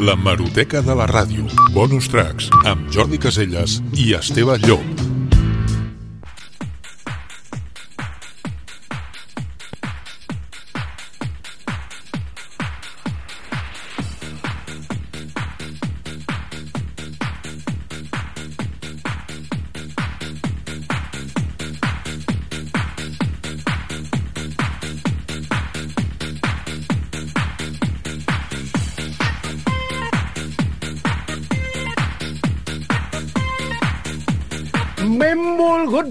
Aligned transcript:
La 0.00 0.14
Maroteca 0.14 0.82
de 0.84 0.94
la 0.98 1.06
Ràdio. 1.08 1.46
Bonus 1.72 2.10
tracks 2.12 2.50
amb 2.68 2.90
Jordi 2.92 3.20
Caselles 3.22 3.80
i 3.96 4.12
Esteve 4.18 4.60
Llop. 4.66 4.95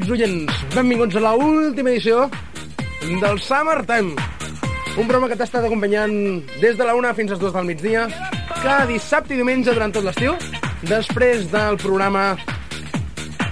Benvolguts 0.06 0.22
oients, 0.22 0.58
benvinguts 0.76 1.16
a 1.18 1.22
la 1.24 1.32
última 1.34 1.90
edició 1.90 2.30
del 3.02 3.40
Summer 3.42 3.80
Time. 3.88 4.14
Un 5.02 5.08
programa 5.08 5.28
que 5.32 5.38
t'ha 5.40 5.48
estat 5.48 5.66
acompanyant 5.66 6.14
des 6.62 6.78
de 6.78 6.86
la 6.86 6.94
una 6.94 7.14
fins 7.18 7.34
als 7.34 7.42
dues 7.42 7.56
del 7.56 7.66
migdia, 7.66 8.04
cada 8.62 8.86
dissabte 8.86 9.34
i 9.34 9.40
diumenge 9.40 9.74
durant 9.74 9.96
tot 9.96 10.06
l'estiu, 10.06 10.38
després 10.86 11.50
del 11.50 11.80
programa 11.82 12.36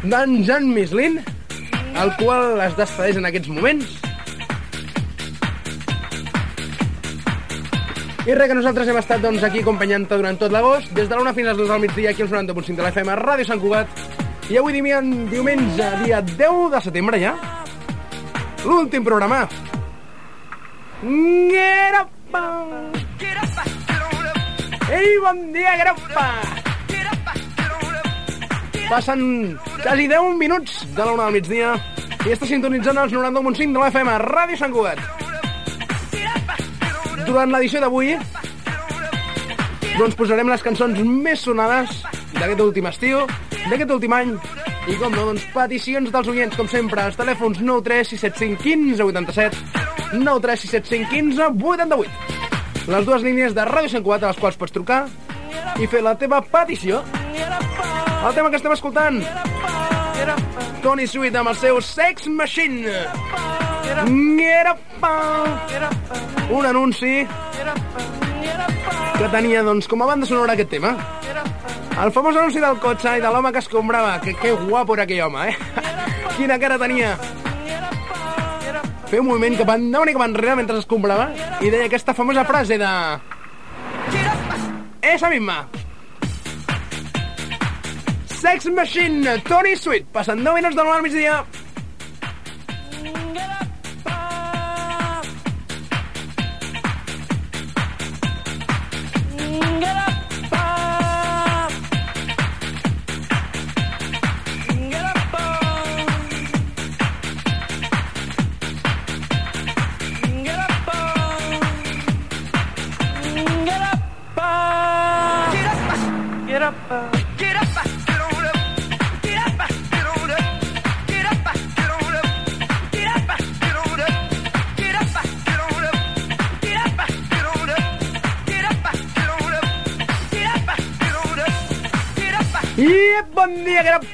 d'en 0.03 0.43
Jan 0.45 0.69
Mislin, 0.69 1.17
el 1.97 2.13
qual 2.21 2.61
es 2.67 2.77
despedeix 2.77 3.17
en 3.17 3.25
aquests 3.31 3.49
moments. 3.49 3.97
I 8.27 8.37
res, 8.37 8.45
que 8.45 8.61
nosaltres 8.61 8.93
hem 8.93 9.01
estat 9.01 9.25
doncs, 9.25 9.41
aquí 9.41 9.65
acompanyant-te 9.65 10.21
durant 10.21 10.37
tot 10.37 10.53
l'agost, 10.53 10.93
des 10.93 11.09
de 11.09 11.15
la 11.17 11.25
una 11.25 11.33
fins 11.33 11.49
als 11.49 11.57
dues 11.57 11.73
del 11.73 11.87
migdia, 11.87 12.13
aquí 12.13 12.21
als 12.21 12.31
90.5 12.31 12.77
de 12.77 12.83
la 12.85 12.93
FM, 12.93 13.21
Ràdio 13.25 13.49
Sant 13.49 13.63
Cugat, 13.63 14.12
i 14.53 14.57
avui 14.57 14.73
diumenge, 14.77 15.85
dia 16.03 16.19
10 16.21 16.69
de 16.69 16.79
setembre 16.85 17.17
ja, 17.17 17.31
l'últim 18.61 19.01
programa. 19.01 19.47
Guerapa! 21.01 22.43
Ei, 24.93 25.15
bon 25.23 25.39
dia, 25.55 25.73
Guerapa! 25.79 26.27
Passen 28.91 29.57
quasi 29.81 30.05
10 30.11 30.37
minuts 30.37 30.83
de 30.93 31.01
la 31.01 31.15
una 31.15 31.25
del 31.31 31.39
migdia 31.39 31.73
i 32.21 32.35
està 32.35 32.45
sintonitzant 32.45 32.99
els 33.01 33.15
91.5 33.15 33.73
de 33.73 33.81
la 33.81 33.89
FM, 33.89 34.17
Ràdio 34.21 34.59
Sant 34.59 34.75
Cugat. 34.75 35.01
Durant 37.25 37.49
l'edició 37.55 37.81
d'avui 37.81 38.13
doncs 39.97 40.13
posarem 40.13 40.53
les 40.53 40.61
cançons 40.61 41.01
més 41.01 41.41
sonades 41.41 42.03
d'aquest 42.37 42.61
últim 42.61 42.85
estiu, 42.93 43.25
d'aquest 43.69 43.91
últim 43.95 44.13
any, 44.15 44.33
i 44.87 44.97
com 44.99 45.13
no, 45.13 45.27
doncs 45.29 45.45
peticions 45.53 46.11
dels 46.11 46.29
oients, 46.31 46.55
com 46.59 46.67
sempre, 46.67 47.01
als 47.05 47.15
telèfons 47.19 47.61
93675 47.63 48.59
15 48.63 49.03
87, 49.07 49.57
93675 50.19 51.09
15 51.13 51.49
88. 51.55 52.89
Les 52.91 53.05
dues 53.07 53.23
línies 53.23 53.53
de 53.55 53.63
Ràdio 53.63 53.93
104 53.95 54.27
a 54.27 54.33
les 54.33 54.41
quals 54.41 54.59
pots 54.59 54.75
trucar 54.75 55.05
i 55.79 55.87
fer 55.87 56.03
la 56.03 56.17
teva 56.19 56.41
petició. 56.43 56.99
El 58.23 58.35
tema 58.35 58.49
que 58.49 58.59
estem 58.59 58.75
escoltant, 58.75 59.21
Tony 60.83 61.07
Sweet 61.07 61.35
amb 61.39 61.53
el 61.53 61.57
seu 61.59 61.79
Sex 61.81 62.27
Machine. 62.27 62.91
Un 66.51 66.65
anunci 66.67 67.23
que 69.17 69.29
tenia 69.31 69.63
doncs, 69.63 69.87
com 69.87 70.03
a 70.03 70.09
banda 70.11 70.27
sonora 70.27 70.57
aquest 70.57 70.73
tema. 70.75 70.97
El 71.93 72.09
famós 72.09 72.35
anunci 72.35 72.57
del 72.57 72.79
cotxe 72.81 73.11
i 73.19 73.21
de 73.21 73.29
l'home 73.29 73.51
que 73.53 73.61
escombrava. 73.61 74.15
Que, 74.23 74.33
que 74.33 74.51
guapo 74.65 74.95
era 74.95 75.05
aquell 75.05 75.21
home, 75.27 75.49
eh? 75.51 75.55
Quina 76.33 76.57
cara 76.59 76.79
tenia. 76.81 77.13
Feia 79.11 79.21
un 79.21 79.27
moviment 79.27 79.59
cap 79.59 79.69
endavant 79.75 80.09
i 80.09 80.15
cap 80.15 80.25
enrere 80.25 80.55
mentre 80.57 80.79
escombrava 80.81 81.29
i 81.61 81.69
deia 81.69 81.85
aquesta 81.85 82.15
famosa 82.17 82.45
frase 82.49 82.79
de... 82.81 82.91
Esa 85.13 85.29
misma. 85.29 85.67
Sex 88.41 88.65
Machine, 88.73 89.37
Tony 89.45 89.75
Sweet, 89.77 90.09
passant 90.11 90.41
9 90.41 90.57
minuts 90.57 90.75
del 90.75 90.89
al 90.89 91.05
migdia. 91.05 91.43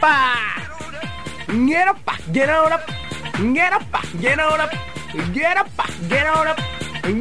Up! 0.04 0.70
Get 1.50 1.88
up, 1.88 1.98
get 2.32 2.50
on 2.50 2.72
up, 2.72 2.86
get 3.54 3.74
up, 3.74 3.84
get 4.22 4.40
on 4.40 4.60
up, 4.60 4.72
get 5.34 5.58
up, 5.58 5.70
get 6.08 6.28
on 6.28 6.48
up, 6.48 6.60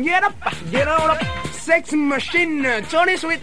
get 0.04 0.22
up, 0.22 0.34
get 0.70 0.86
on 0.88 1.10
up, 1.10 1.22
Sex 1.52 1.92
Machine, 1.92 2.84
Tony 2.90 3.16
Sweet. 3.16 3.40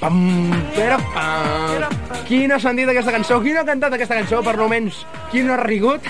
Pam, 0.00 0.50
pera, 0.74 0.98
pam. 1.14 1.96
Qui 2.26 2.48
no 2.48 2.56
ha 2.56 2.60
sentit 2.60 2.90
aquesta 2.90 3.14
cançó? 3.14 3.38
Qui 3.40 3.54
no 3.54 3.62
ha 3.62 3.64
cantat 3.64 3.94
aquesta 3.94 4.18
cançó, 4.18 4.42
per 4.42 4.56
no 4.58 4.66
menys? 4.68 5.06
Qui 5.30 5.46
no 5.46 5.54
ha 5.54 5.62
rigut? 5.62 6.02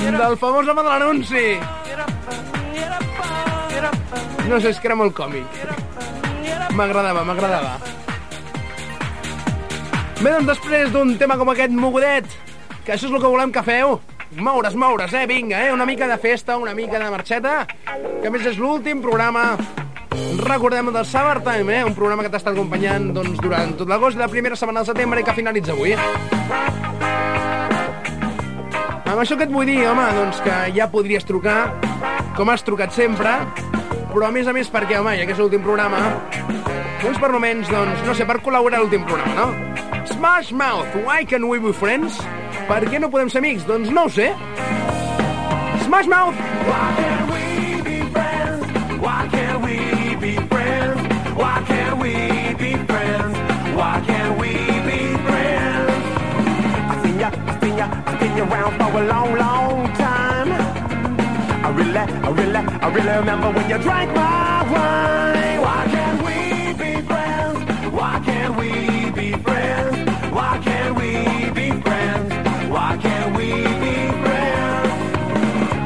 Del 0.00 0.36
famós 0.40 0.68
home 0.68 0.82
de 0.82 0.88
l'anunci. 0.88 1.46
No 4.48 4.60
sé, 4.60 4.72
és 4.72 4.80
que 4.80 4.88
era 4.88 4.96
molt 4.96 5.12
còmic. 5.16 5.83
M'agradava, 6.74 7.22
m'agradava. 7.22 7.76
Bé, 10.18 10.30
doncs 10.32 10.48
després 10.48 10.90
d'un 10.90 11.12
tema 11.20 11.36
com 11.38 11.52
aquest 11.52 11.70
mogudet, 11.70 12.26
que 12.82 12.94
això 12.96 13.06
és 13.06 13.12
el 13.12 13.20
que 13.22 13.30
volem 13.30 13.52
que 13.54 13.62
feu, 13.62 14.00
moure's, 14.34 14.74
moure's, 14.74 15.12
eh, 15.14 15.26
vinga, 15.30 15.60
eh, 15.66 15.72
una 15.72 15.86
mica 15.86 16.08
de 16.10 16.18
festa, 16.18 16.56
una 16.56 16.74
mica 16.74 16.98
de 16.98 17.10
marxeta, 17.10 17.66
que 18.22 18.30
més 18.30 18.46
és 18.46 18.58
l'últim 18.58 19.02
programa, 19.02 19.56
recordem, 20.42 20.90
del 20.92 21.06
Summer 21.06 21.42
Time, 21.44 21.78
eh, 21.78 21.84
un 21.84 21.94
programa 21.94 22.24
que 22.24 22.30
t'ha 22.32 22.42
estat 22.42 22.54
acompanyant 22.54 23.12
doncs, 23.14 23.38
durant 23.38 23.76
tot 23.78 23.88
l'agost 23.88 24.18
i 24.18 24.24
la 24.24 24.28
primera 24.32 24.56
setmana 24.56 24.82
de 24.82 24.90
setembre 24.90 25.20
i 25.20 25.24
que 25.24 25.36
finalitza 25.36 25.72
avui. 25.76 25.94
Amb 29.04 29.20
això 29.22 29.38
què 29.38 29.46
et 29.46 29.54
vull 29.54 29.70
dir, 29.70 29.84
home? 29.86 30.08
Doncs 30.18 30.42
que 30.42 30.58
ja 30.74 30.90
podries 30.90 31.24
trucar, 31.24 31.74
com 32.34 32.50
has 32.50 32.66
trucat 32.66 32.90
sempre, 32.90 33.36
però 34.14 34.28
a 34.28 34.34
més 34.34 34.46
a 34.46 34.52
més 34.54 34.70
perquè, 34.70 35.00
home, 35.00 35.16
ja 35.18 35.26
que 35.26 35.34
és 35.34 35.40
l'últim 35.42 35.62
programa, 35.64 35.98
doncs 37.02 37.18
per 37.18 37.30
moments, 37.34 37.70
doncs, 37.72 38.04
no 38.06 38.14
sé, 38.14 38.26
per 38.28 38.38
col·laborar 38.46 38.84
l'últim 38.84 39.02
programa, 39.08 39.34
no? 39.34 40.06
Smash 40.12 40.52
Mouth, 40.54 40.94
why 41.02 41.24
can 41.26 41.48
we 41.50 41.58
be 41.58 41.72
friends? 41.74 42.20
Per 42.68 42.80
què 42.86 43.00
no 43.02 43.10
podem 43.10 43.32
ser 43.32 43.42
amics? 43.42 43.66
Doncs 43.66 43.90
no 43.90 44.06
ho 44.06 44.12
sé. 44.14 44.30
Smash 45.84 46.06
Mouth! 46.06 46.38
Why 46.70 46.86
can't 47.00 47.34
we 47.34 47.82
be 47.88 47.98
friends? 48.14 48.64
Why 49.02 49.20
can't 49.34 49.66
we 49.66 49.76
be 50.22 50.34
friends? 50.52 51.02
Why 51.34 51.56
can't 51.66 51.98
we 51.98 52.14
be 52.62 52.72
friends? 52.86 53.38
Why 53.74 53.94
can't 54.06 54.38
we 54.38 54.52
be 54.88 55.00
friends? 55.26 55.92
I 56.94 57.00
seen 57.02 57.18
ya, 57.18 57.30
I 57.34 57.60
seen 57.60 57.78
ya, 57.82 57.88
I 58.06 58.18
seen 58.20 58.38
around 58.46 58.78
for 58.78 59.02
a 59.02 59.06
long, 59.10 59.34
long 59.34 59.73
I 62.84 62.88
really 62.88 63.16
remember 63.16 63.50
when 63.50 63.70
you 63.70 63.78
drank 63.78 64.14
my 64.14 64.62
wine. 64.70 65.60
Why 65.62 65.86
can't 65.94 66.20
we 66.22 66.74
be 66.74 67.00
friends? 67.06 67.58
Why 67.90 68.20
can't 68.26 68.54
we 68.58 69.10
be 69.10 69.32
friends? 69.42 69.96
Why 70.30 70.60
can't 70.62 70.94
we 70.94 71.50
be 71.58 71.80
friends? 71.80 72.28
Why 72.68 72.98
can't 73.00 73.34
we 73.38 73.46
be 73.80 73.94
friends? 74.20 74.92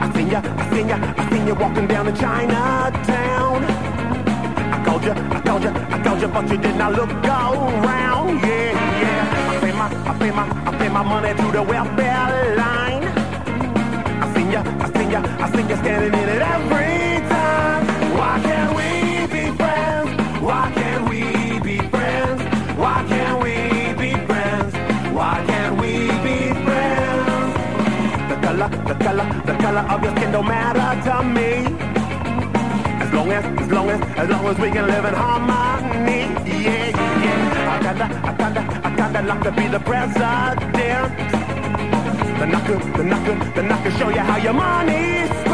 I 0.03 0.11
seen 0.13 0.29
ya, 0.29 0.43
I 0.43 0.71
seen 0.75 0.89
ya, 0.89 0.97
I 1.17 1.31
seen 1.31 1.47
you 1.47 1.55
walking 1.55 1.87
down 1.87 2.09
in 2.09 2.17
Chinatown. 2.17 3.65
I 4.75 4.83
called 4.85 5.05
you, 5.05 5.13
I 5.13 5.41
called 5.47 5.63
you, 5.63 5.71
I 5.71 6.03
called 6.03 6.21
you, 6.21 6.29
but 6.29 6.51
you 6.51 6.57
did 6.59 6.77
not 6.77 6.93
look 6.95 7.11
around. 7.11 8.41
Yeah, 8.41 8.73
yeah. 9.05 9.53
I 9.53 9.61
pay 9.61 9.73
my, 9.73 9.87
I 9.87 10.19
pay 10.19 10.31
my, 10.33 10.45
I 10.67 10.79
pay 10.79 10.89
my 10.89 11.03
money 11.05 11.33
to 11.33 11.53
the 11.53 11.63
welfare 11.63 12.57
line. 12.57 13.05
I 14.21 14.35
seen 14.35 14.51
ya, 14.51 14.63
I 14.81 14.91
seen 14.91 15.11
ya, 15.13 15.21
I 15.39 15.49
seen 15.53 15.69
ya 15.69 15.77
standing 15.77 16.21
in 16.21 16.29
it 16.29 16.43
every 16.43 16.78
color 29.69 29.87
of 29.93 30.03
your 30.03 30.17
skin 30.17 30.33
don't 30.33 30.47
matter 30.47 30.91
to 31.07 31.17
me. 31.37 31.51
As 33.05 33.11
long 33.13 33.31
as, 33.33 33.45
as 33.63 33.71
long 33.71 33.91
as, 33.91 34.01
as 34.23 34.29
long 34.31 34.47
as 34.47 34.59
we 34.59 34.71
can 34.71 34.87
live 34.87 35.05
in 35.05 35.15
harmony. 35.23 36.21
Yeah, 36.65 36.87
yeah. 37.25 37.75
I 37.75 37.77
kinda, 37.87 38.07
I 38.29 38.33
kinda, 38.41 38.63
I 38.87 38.91
kinda 38.99 39.21
like 39.31 39.43
to 39.43 39.53
be 39.53 39.67
the 39.69 39.81
president. 39.81 40.59
Then 42.39 42.55
I 42.55 42.61
could, 42.67 42.83
then 42.97 43.13
I 43.13 43.19
could, 43.27 43.39
then 43.57 43.73
I 43.73 43.83
could 43.83 43.95
show 43.99 44.09
you 44.09 44.25
how 44.31 44.37
your 44.37 44.55
money's 44.55 45.48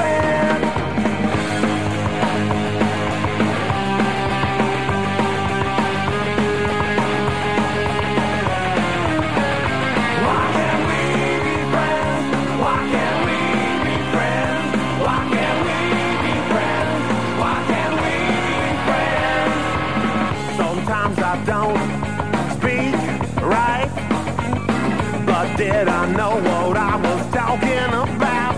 did 25.57 25.89
I 25.89 26.07
know 26.13 26.35
what 26.35 26.77
I 26.77 26.97
was 26.97 27.23
talking 27.31 27.93
about? 27.95 28.57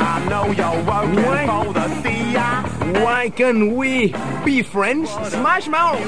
I 0.00 0.26
know 0.28 0.44
you're 0.52 0.82
working 0.86 1.24
What? 1.24 1.46
for 1.50 1.72
the 1.74 1.86
CIA. 2.02 3.02
Why 3.02 3.30
can 3.30 3.74
we 3.76 4.14
be 4.44 4.62
friends? 4.62 5.10
Smash 5.28 5.68
Mouth! 5.68 6.00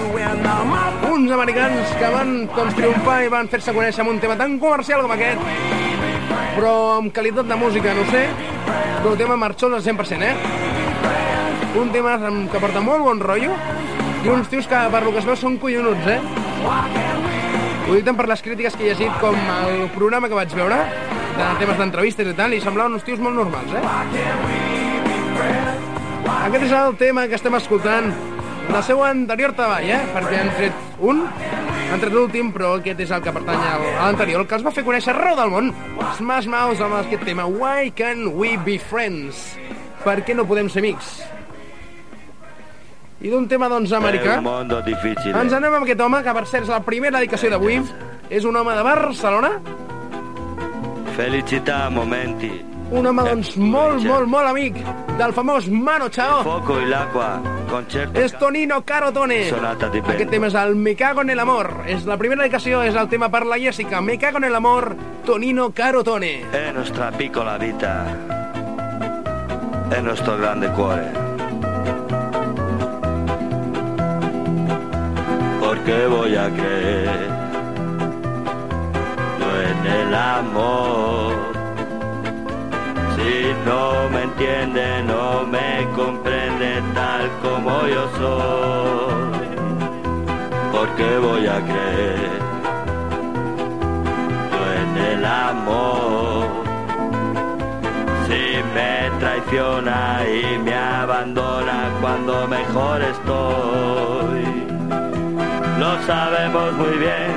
Uns 1.10 1.30
americans 1.30 1.90
que 1.98 2.10
van 2.14 2.46
doncs, 2.54 2.74
triomfar 2.78 3.18
i 3.24 3.32
van 3.32 3.50
fer-se 3.50 3.74
conèixer 3.74 4.04
amb 4.04 4.14
un 4.14 4.20
tema 4.22 4.38
tan 4.38 4.58
comercial 4.62 5.02
com 5.04 5.12
aquest, 5.16 5.42
però 6.56 6.74
amb 7.00 7.12
qualitat 7.14 7.50
de 7.50 7.58
música, 7.58 7.94
no 7.94 8.06
sé, 8.12 8.24
però 9.02 9.16
tema 9.18 9.36
marxós 9.36 9.74
al 9.74 9.82
100%, 9.82 10.22
eh? 10.22 10.34
Un 11.80 11.92
tema 11.92 12.16
que 12.50 12.62
porta 12.62 12.80
molt 12.80 13.04
bon 13.06 13.20
rotllo 13.20 13.54
i 14.24 14.28
uns 14.28 14.48
tios 14.48 14.66
que, 14.66 14.80
per 14.92 15.04
lo 15.04 15.12
que 15.12 15.22
es 15.22 15.28
veu, 15.28 15.36
són 15.36 15.58
collonuts, 15.58 16.06
eh? 16.06 16.99
Ho 17.90 17.94
dic 17.96 18.04
tant 18.06 18.14
per 18.14 18.28
les 18.30 18.38
crítiques 18.46 18.76
que 18.78 18.84
he 18.86 18.92
llegit 18.92 19.14
com 19.18 19.34
el 19.34 19.88
programa 19.90 20.28
que 20.30 20.36
vaig 20.38 20.52
veure, 20.54 20.76
de 21.34 21.46
temes 21.58 21.80
d'entrevistes 21.80 22.28
i 22.30 22.34
tal, 22.38 22.52
i 22.54 22.60
semblaven 22.62 22.94
uns 22.94 23.02
tios 23.02 23.18
molt 23.18 23.34
normals, 23.34 23.72
eh? 23.74 23.82
Aquest 26.46 26.68
és 26.68 26.74
el 26.78 26.94
tema 27.00 27.24
que 27.26 27.34
estem 27.34 27.56
escoltant 27.58 28.12
del 28.68 28.84
seu 28.86 29.02
anterior 29.02 29.56
treball, 29.58 29.90
eh? 29.90 29.98
Perquè 30.14 30.38
han 30.38 30.52
tret 30.60 31.02
un, 31.10 31.24
han 31.90 31.98
tret 32.04 32.14
l'últim, 32.14 32.54
però 32.54 32.76
aquest 32.78 33.02
és 33.02 33.10
el 33.10 33.26
que 33.26 33.34
pertany 33.34 33.66
a 33.72 33.74
l'anterior, 34.04 34.46
que 34.46 34.60
els 34.60 34.68
va 34.68 34.76
fer 34.78 34.86
conèixer 34.86 35.16
arreu 35.16 35.34
del 35.42 35.50
món. 35.56 35.74
Smash 36.20 36.46
Mouth 36.54 36.86
amb 36.86 37.00
aquest 37.02 37.26
tema, 37.26 37.50
Why 37.50 37.90
Can 37.90 38.28
We 38.38 38.54
Be 38.54 38.78
Friends? 38.78 39.48
Per 40.06 40.20
què 40.22 40.38
no 40.38 40.46
podem 40.46 40.70
ser 40.70 40.86
amics? 40.86 41.16
I 43.20 43.28
d'un 43.28 43.46
tema, 43.48 43.68
doncs, 43.68 43.92
americà, 43.92 44.38
un 44.38 44.44
mondo 44.44 44.80
difficile. 44.80 45.34
ens 45.38 45.52
anem 45.52 45.74
amb 45.74 45.84
aquest 45.84 46.00
home, 46.00 46.22
que 46.24 46.32
per 46.32 46.46
cert 46.46 46.62
és 46.64 46.70
la 46.72 46.80
primera 46.80 47.18
dedicació 47.18 47.50
d'avui. 47.50 47.82
És 48.30 48.44
un 48.44 48.56
home 48.56 48.72
de 48.74 48.82
Barcelona, 48.82 49.50
Felicità 51.16 51.90
momenti. 51.90 52.50
un 52.90 53.06
home, 53.06 53.22
doncs, 53.22 53.56
molt, 53.56 54.02
molt, 54.02 54.26
molt 54.26 54.48
amic 54.48 54.76
del 55.18 55.32
famós 55.32 55.68
Mano 55.68 56.08
Chao. 56.08 56.42
Fuoco 56.42 56.78
e 56.80 56.86
l'acqua, 56.86 57.40
concerto. 57.68 58.18
És 58.20 58.32
Tonino 58.38 58.82
Carotone. 58.84 59.48
Sonata 59.50 59.88
di. 59.88 59.98
Aquest 59.98 60.30
tema 60.30 60.46
és 60.46 60.54
el 60.54 60.74
Me 60.76 60.96
cago 60.96 61.20
en 61.20 61.30
el 61.30 61.38
amor. 61.38 61.70
És 61.86 62.06
la 62.06 62.16
primera 62.16 62.42
dedicació, 62.42 62.82
és 62.82 62.94
el 62.94 63.08
tema 63.08 63.28
per 63.28 63.44
la 63.46 63.58
Jessica. 63.58 64.00
Me 64.00 64.18
cago 64.18 64.38
en 64.38 64.44
el 64.44 64.54
amor, 64.54 64.96
Tonino 65.26 65.70
Carotone. 65.74 66.50
È 66.50 66.70
nostra 66.72 67.10
piccola 67.10 67.58
vita. 67.58 68.06
È 69.90 70.00
nostro 70.00 70.36
grande 70.36 70.70
cuore. 70.70 71.19
Porque 75.82 76.06
voy 76.08 76.36
a 76.36 76.50
creer 76.50 77.30
no 79.38 79.48
en 79.62 79.86
el 79.86 80.14
amor. 80.14 81.32
Si 83.16 83.54
no 83.64 84.10
me 84.10 84.22
entiende, 84.24 85.02
no 85.04 85.46
me 85.46 85.88
comprende 85.96 86.82
tal 86.92 87.30
como 87.40 87.86
yo 87.86 88.10
soy. 88.18 89.48
Porque 90.70 91.18
voy 91.18 91.46
a 91.46 91.60
creer 91.70 92.40
no 94.52 94.62
en 94.82 94.90
el 95.12 95.24
amor. 95.24 96.46
Si 98.26 98.42
me 98.74 99.10
traiciona 99.18 100.24
y 100.28 100.58
me 100.58 100.74
abandona 100.74 101.88
cuando 102.02 102.46
mejor 102.48 103.00
estoy, 103.00 104.69
lo 105.80 106.02
sabemos 106.02 106.74
muy 106.74 106.96
bien 106.98 107.32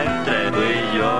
entre 0.00 0.50
tú 0.52 0.60
y 0.78 0.96
yo. 0.96 1.14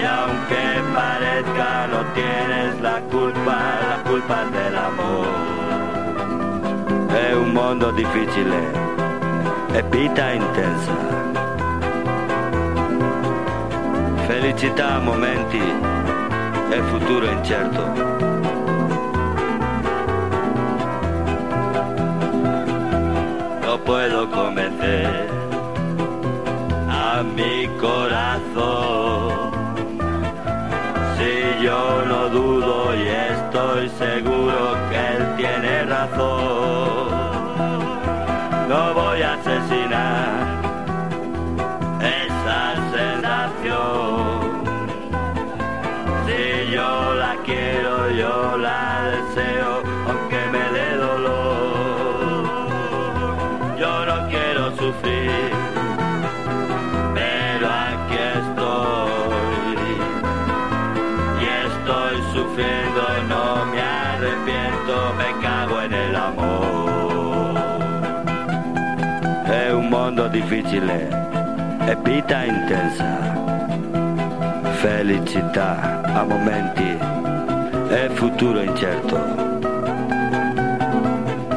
Y 0.00 0.02
aunque 0.18 0.62
parezca 0.92 1.86
no 1.92 2.00
tienes 2.18 2.80
la 2.80 2.98
culpa, 3.12 3.56
la 3.90 4.10
culpa 4.10 4.38
del 4.56 4.76
amor. 4.76 5.26
È 7.26 7.32
un 7.32 7.52
mondo 7.52 7.92
difficile 7.92 8.60
e 9.74 9.82
vita 9.84 10.32
intensa. 10.32 10.96
Felicità 14.26 14.96
a 14.96 14.98
momenti 14.98 15.62
e 16.70 16.82
futuro 16.90 17.26
incerto. 17.30 18.31
Difficile 70.52 71.08
e 71.86 71.96
vita 72.02 72.44
intensa. 72.44 73.40
Felicità 74.82 76.02
a 76.02 76.24
momenti 76.24 76.98
e 77.88 78.10
futuro 78.10 78.60
incerto. 78.60 79.16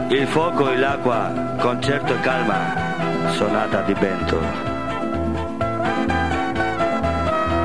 Il 0.08 0.25
fuoco 0.28 0.70
e 0.70 0.78
l'acqua, 0.78 1.34
concerto 1.60 2.14
e 2.14 2.20
calma, 2.22 3.32
sonata 3.32 3.82
di 3.82 3.94
vento. 3.96 4.40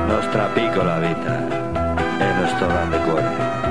Nostra 0.07 0.45
piccola 0.53 0.99
vita 0.99 1.47
e 2.19 2.33
nostro 2.41 2.67
grande 2.67 2.97
cuore. 2.99 3.70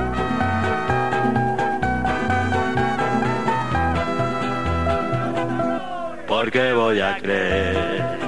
Porque 6.53 6.73
voy 6.73 7.01
a 7.01 7.17
creer 7.19 8.19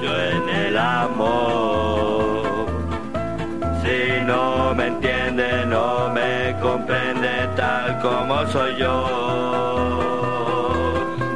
yo 0.00 0.18
en 0.18 0.48
el 0.48 0.78
amor. 0.78 2.66
Si 3.82 4.24
no 4.24 4.74
me 4.74 4.86
entiende, 4.86 5.66
no 5.66 6.08
me 6.08 6.56
comprende 6.62 7.28
tal 7.54 8.00
como 8.00 8.46
soy 8.46 8.76
yo. 8.76 8.96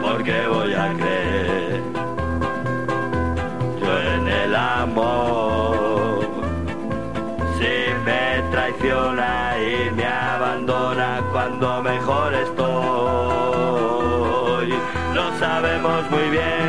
Porque 0.00 0.46
voy 0.48 0.72
a 0.72 0.94
creer 0.94 1.82
yo 3.82 3.98
en 4.14 4.28
el 4.28 4.56
amor. 4.56 6.20
Si 7.58 7.74
me 8.06 8.42
traiciona 8.50 9.56
y 9.58 9.90
me 9.90 10.06
abandona 10.06 11.20
cuando 11.32 11.82
mejor 11.82 12.32
estoy, 12.32 12.61
bien 16.32 16.61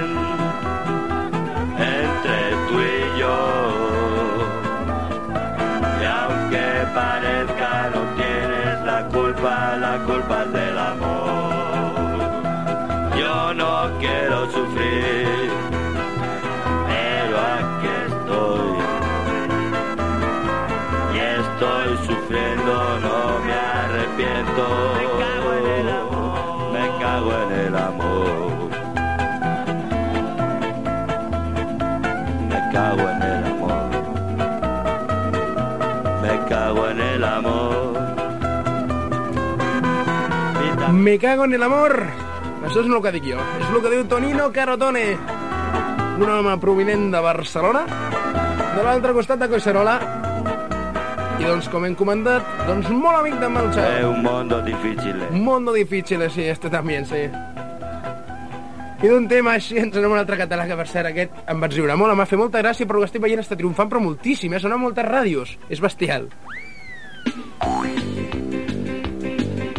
Me 41.03 41.19
cago 41.19 41.43
en 41.43 41.53
el 41.53 41.63
amor. 41.63 41.98
Això 42.63 42.79
és 42.79 42.88
el 42.88 43.01
que 43.03 43.12
dic 43.12 43.25
jo. 43.27 43.39
És 43.60 43.67
el 43.67 43.81
que 43.83 43.89
diu 43.91 44.05
Tonino 44.07 44.45
Carotone, 44.55 45.01
un 46.15 46.29
home 46.31 46.53
provinent 46.62 47.10
de 47.12 47.19
Barcelona, 47.19 47.81
de 48.72 48.86
l'altre 48.86 49.12
costat 49.17 49.41
de 49.41 49.50
Collserola, 49.51 49.98
i 51.41 51.43
doncs, 51.43 51.67
com 51.74 51.83
hem 51.83 51.98
comentat, 52.00 52.48
doncs 52.69 52.88
molt 52.88 53.19
amic 53.19 53.36
de 53.36 53.50
È 53.50 53.51
Malxa. 53.51 53.89
un 54.07 54.24
mondo 54.24 54.62
difficile. 54.62 55.27
Un 55.33 55.43
mundo 55.43 55.74
difícil, 55.74 56.24
sí, 56.31 56.43
este 56.43 56.69
también, 56.69 57.05
sí. 57.05 57.27
I 59.03 59.10
d'un 59.10 59.27
tema 59.27 59.57
així 59.60 59.75
ens 59.83 59.98
anem 59.98 60.13
a 60.13 60.13
un 60.13 60.19
altre 60.22 60.38
català, 60.39 60.69
que 60.72 60.79
per 60.79 60.88
cert 60.88 61.12
aquest 61.12 61.36
em 61.51 61.60
vaig 61.60 61.75
riure 61.75 61.98
molt, 62.00 62.13
em 62.13 62.24
va 62.24 62.29
fer 62.31 62.39
molta 62.39 62.63
gràcia, 62.63 62.88
però 62.88 63.03
ho 63.03 63.03
estic 63.03 63.22
veient 63.22 63.43
està 63.43 63.60
triomfant, 63.60 63.91
però 63.91 64.00
moltíssim, 64.00 64.53
eh? 64.53 64.63
Sona 64.63 64.79
moltes 64.79 65.03
ràdios. 65.03 65.57
És 65.67 65.83
bestial. 65.83 66.31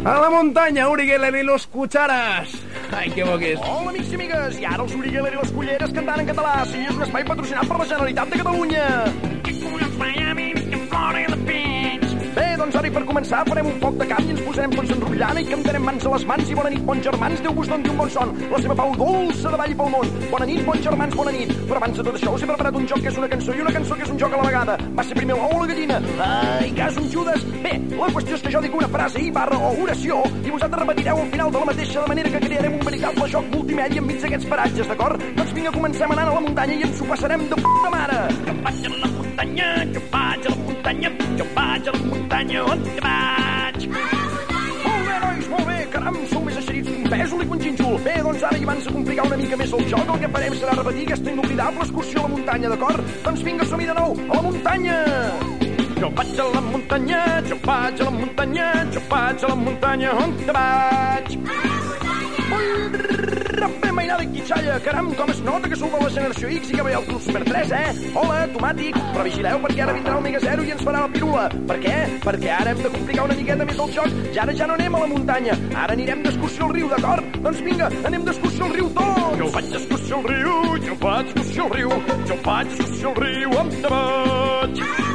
A 0.05 0.21
la 0.21 0.29
muntanya, 0.29 0.87
Uri 0.91 1.07
Geller 1.07 1.35
i 1.35 1.43
los 1.43 1.67
Cucharas. 1.67 2.51
Ai, 2.93 3.11
que 3.11 3.25
bo 3.25 3.39
que 3.39 3.55
és. 3.55 3.61
Hola, 3.65 3.89
amics 3.89 4.11
i 4.13 4.19
amigues, 4.19 4.59
i 4.61 4.67
ara 4.69 4.85
els 4.85 4.93
Uri 4.93 5.15
Geller 5.15 5.33
i 5.33 5.39
les 5.39 5.53
Culleres 5.57 5.95
cantant 5.97 6.21
en 6.21 6.29
català. 6.29 6.53
Sí, 6.69 6.83
és 6.85 6.93
un 6.93 7.07
espai 7.07 7.25
patrocinat 7.25 7.71
per 7.71 7.79
la 7.81 7.87
Generalitat 7.89 8.35
de 8.35 8.43
Catalunya. 8.43 8.85
Doncs 12.65 12.77
ara 12.81 12.89
i 12.89 12.93
per 12.95 13.03
començar 13.05 13.43
farem 13.45 13.67
un 13.69 13.75
foc 13.81 13.97
de 14.01 14.07
camp 14.09 14.25
i 14.25 14.33
ens 14.33 14.41
posarem 14.41 14.73
tots 14.73 14.93
enrotllana 14.95 15.41
i 15.43 15.49
cantarem 15.51 15.83
mans 15.85 16.05
a 16.09 16.13
les 16.15 16.23
mans 16.31 16.49
i 16.49 16.55
bona 16.57 16.71
nit, 16.73 16.85
bons 16.89 17.05
germans, 17.05 17.43
Déu 17.45 17.53
vos 17.53 17.69
doni 17.69 17.91
un 17.91 17.99
bon 17.99 18.11
son. 18.15 18.31
La 18.49 18.61
seva 18.65 18.77
pau 18.79 18.95
dolça 18.97 19.51
de 19.53 19.59
vall 19.61 19.75
pel 19.81 19.91
món. 19.93 20.13
Bona 20.31 20.47
nit, 20.49 20.63
bons 20.65 20.87
germans, 20.87 21.17
bona 21.19 21.35
nit. 21.35 21.51
Però 21.69 21.77
abans 21.81 21.99
de 21.99 22.05
tot 22.07 22.17
això 22.17 22.33
us 22.33 22.45
he 22.45 22.49
preparat 22.49 22.79
un 22.81 22.87
joc 22.89 23.03
que 23.05 23.11
és 23.11 23.19
una 23.21 23.29
cançó 23.29 23.53
i 23.53 23.61
una 23.65 23.73
cançó 23.75 23.99
que 23.99 24.07
és 24.07 24.13
un 24.15 24.21
joc 24.23 24.33
a 24.33 24.41
la 24.41 24.47
vegada. 24.49 24.77
Va 24.97 25.05
ser 25.05 25.19
primer 25.19 25.37
l'ou 25.37 25.53
o 25.59 25.61
la 25.61 25.69
gallina? 25.69 25.99
Ai, 26.29 26.71
cas 26.79 26.97
un 27.03 27.11
Judas. 27.13 27.45
Bé, 27.67 27.75
la 27.99 28.09
qüestió 28.15 28.39
és 28.39 28.47
que 28.47 28.55
jo 28.55 28.63
dic 28.65 28.79
una 28.81 28.89
frase 28.95 29.21
i 29.21 29.31
barra 29.35 29.59
o 29.59 29.75
oració 29.85 30.23
i 30.41 30.55
vosaltres 30.55 30.81
repetireu 30.87 31.21
al 31.21 31.31
final 31.35 31.53
de 31.53 31.65
la 31.65 31.69
mateixa 31.73 32.07
manera 32.09 32.33
que 32.33 32.43
crearem 32.47 32.79
un 32.79 32.87
veritable 32.89 33.29
joc 33.35 33.53
multimèdia 33.53 34.05
enmig 34.05 34.25
d'aquests 34.25 34.49
paratges, 34.55 34.89
d'acord? 34.89 35.29
Doncs 35.37 35.53
vinga, 35.59 35.75
comencem 35.77 36.17
anant 36.17 36.33
a 36.33 36.39
la 36.39 36.45
muntanya 36.49 36.81
i 36.81 36.89
ens 36.89 37.05
ho 37.05 37.11
passarem 37.13 37.45
de 37.53 37.61
puta 37.61 37.93
mare. 37.93 38.21
Jo 38.49 38.57
vaig 38.65 38.89
a 38.89 38.95
la 38.97 39.13
muntanya, 39.19 39.71
jo 39.93 40.07
vaig 40.17 40.49
a 40.49 40.55
la 40.55 40.61
muntanya, 40.65 41.14
jo 41.39 41.47
vaig 41.55 41.89
a 41.89 41.93
la 41.93 41.99
muntanya, 42.05 42.63
on 42.71 42.83
te 42.85 43.01
vaig? 43.03 43.87
Molt 44.85 45.07
bé, 45.09 45.17
nois, 45.25 45.49
molt 45.51 45.67
bé, 45.69 45.79
caram, 45.91 46.19
sou 46.31 46.45
més 46.47 46.59
eixerits 46.61 46.89
que 46.91 46.97
un 47.01 47.11
pèsol 47.11 47.43
i 47.43 47.49
que 47.49 47.57
un 47.57 47.65
gínjol. 47.65 47.97
Bé, 48.05 48.15
doncs 48.27 48.47
ara, 48.47 48.59
i 48.61 48.67
abans 48.69 48.87
de 48.87 48.95
complicar 48.95 49.27
una 49.27 49.39
mica 49.41 49.59
més 49.61 49.75
el 49.79 49.85
joc, 49.91 50.15
el 50.15 50.23
que 50.23 50.33
farem 50.37 50.57
serà 50.61 50.79
repetir 50.79 51.07
aquesta 51.09 51.35
inoblidable 51.35 51.87
excursió 51.87 52.23
a 52.23 52.27
la 52.29 52.33
muntanya, 52.37 52.73
d'acord? 52.75 53.13
Doncs 53.27 53.45
vinga, 53.49 53.69
som-hi 53.71 53.91
de 53.91 53.99
nou, 54.01 54.17
a 54.29 54.39
la 54.39 54.45
muntanya! 54.49 54.99
Jo 56.01 56.11
vaig 56.19 56.41
a 56.43 56.49
la 56.55 56.65
muntanya, 56.71 57.23
jo 57.51 57.61
vaig 57.65 58.01
a 58.01 58.11
la 58.11 58.17
muntanya, 58.19 58.73
jo 58.95 59.07
vaig 59.11 59.45
a 59.45 59.55
la 59.55 59.61
muntanya, 59.67 60.19
on 60.25 60.37
te 60.43 60.59
vaig? 60.59 61.39
Bé, 61.49 63.34
mainada 63.69 64.25
i 64.25 64.29
quitxalla, 64.29 64.79
caram, 64.81 65.13
com 65.15 65.31
es 65.31 65.41
nota 65.41 65.69
que 65.69 65.77
sou 65.77 65.89
de 65.89 66.01
la 66.03 66.11
generació 66.11 66.49
X 66.59 66.71
i 66.71 66.77
que 66.77 66.85
veieu 66.87 67.05
Club 67.07 67.23
Super 67.23 67.43
3, 67.47 67.73
eh? 67.73 68.11
Hola, 68.21 68.43
tomàtic, 68.53 68.99
però 69.15 69.25
vigileu 69.25 69.63
perquè 69.65 69.85
ara 69.85 69.95
vindrà 69.97 70.17
el 70.19 70.25
Mega 70.27 70.43
Zero 70.45 70.67
i 70.67 70.75
ens 70.75 70.85
farà 70.85 71.05
la 71.07 71.13
pirula. 71.15 71.47
Per 71.71 71.79
què? 71.85 71.95
Perquè 72.27 72.53
ara 72.59 72.75
hem 72.75 72.83
de 72.85 72.93
complicar 72.97 73.27
una 73.31 73.39
miqueta 73.41 73.69
més 73.71 73.83
el 73.87 73.95
joc 73.97 74.21
i 74.35 74.43
ara 74.45 74.57
ja 74.61 74.69
no 74.69 74.77
anem 74.79 74.99
a 74.99 75.03
la 75.05 75.11
muntanya, 75.15 75.59
ara 75.87 75.97
anirem 75.97 76.23
d'excursió 76.27 76.69
al 76.69 76.77
riu, 76.77 76.93
d'acord? 76.93 77.41
Doncs 77.47 77.65
vinga, 77.71 77.91
anem 78.11 78.29
d'excursió 78.29 78.69
al 78.69 78.79
riu 78.79 78.93
tots! 79.01 79.41
Jo 79.41 79.51
vaig 79.57 79.73
d'excursió 79.73 80.21
al 80.21 80.31
riu, 80.35 80.55
jo 80.89 81.01
vaig 81.07 81.27
d'excursió 81.33 81.69
al 81.69 81.77
riu, 81.79 81.99
jo 82.29 82.41
vaig 82.45 82.73
d'excursió 82.73 83.15
al 83.15 83.21
riu, 83.25 83.61
te 83.81 83.95
vaig? 83.97 85.14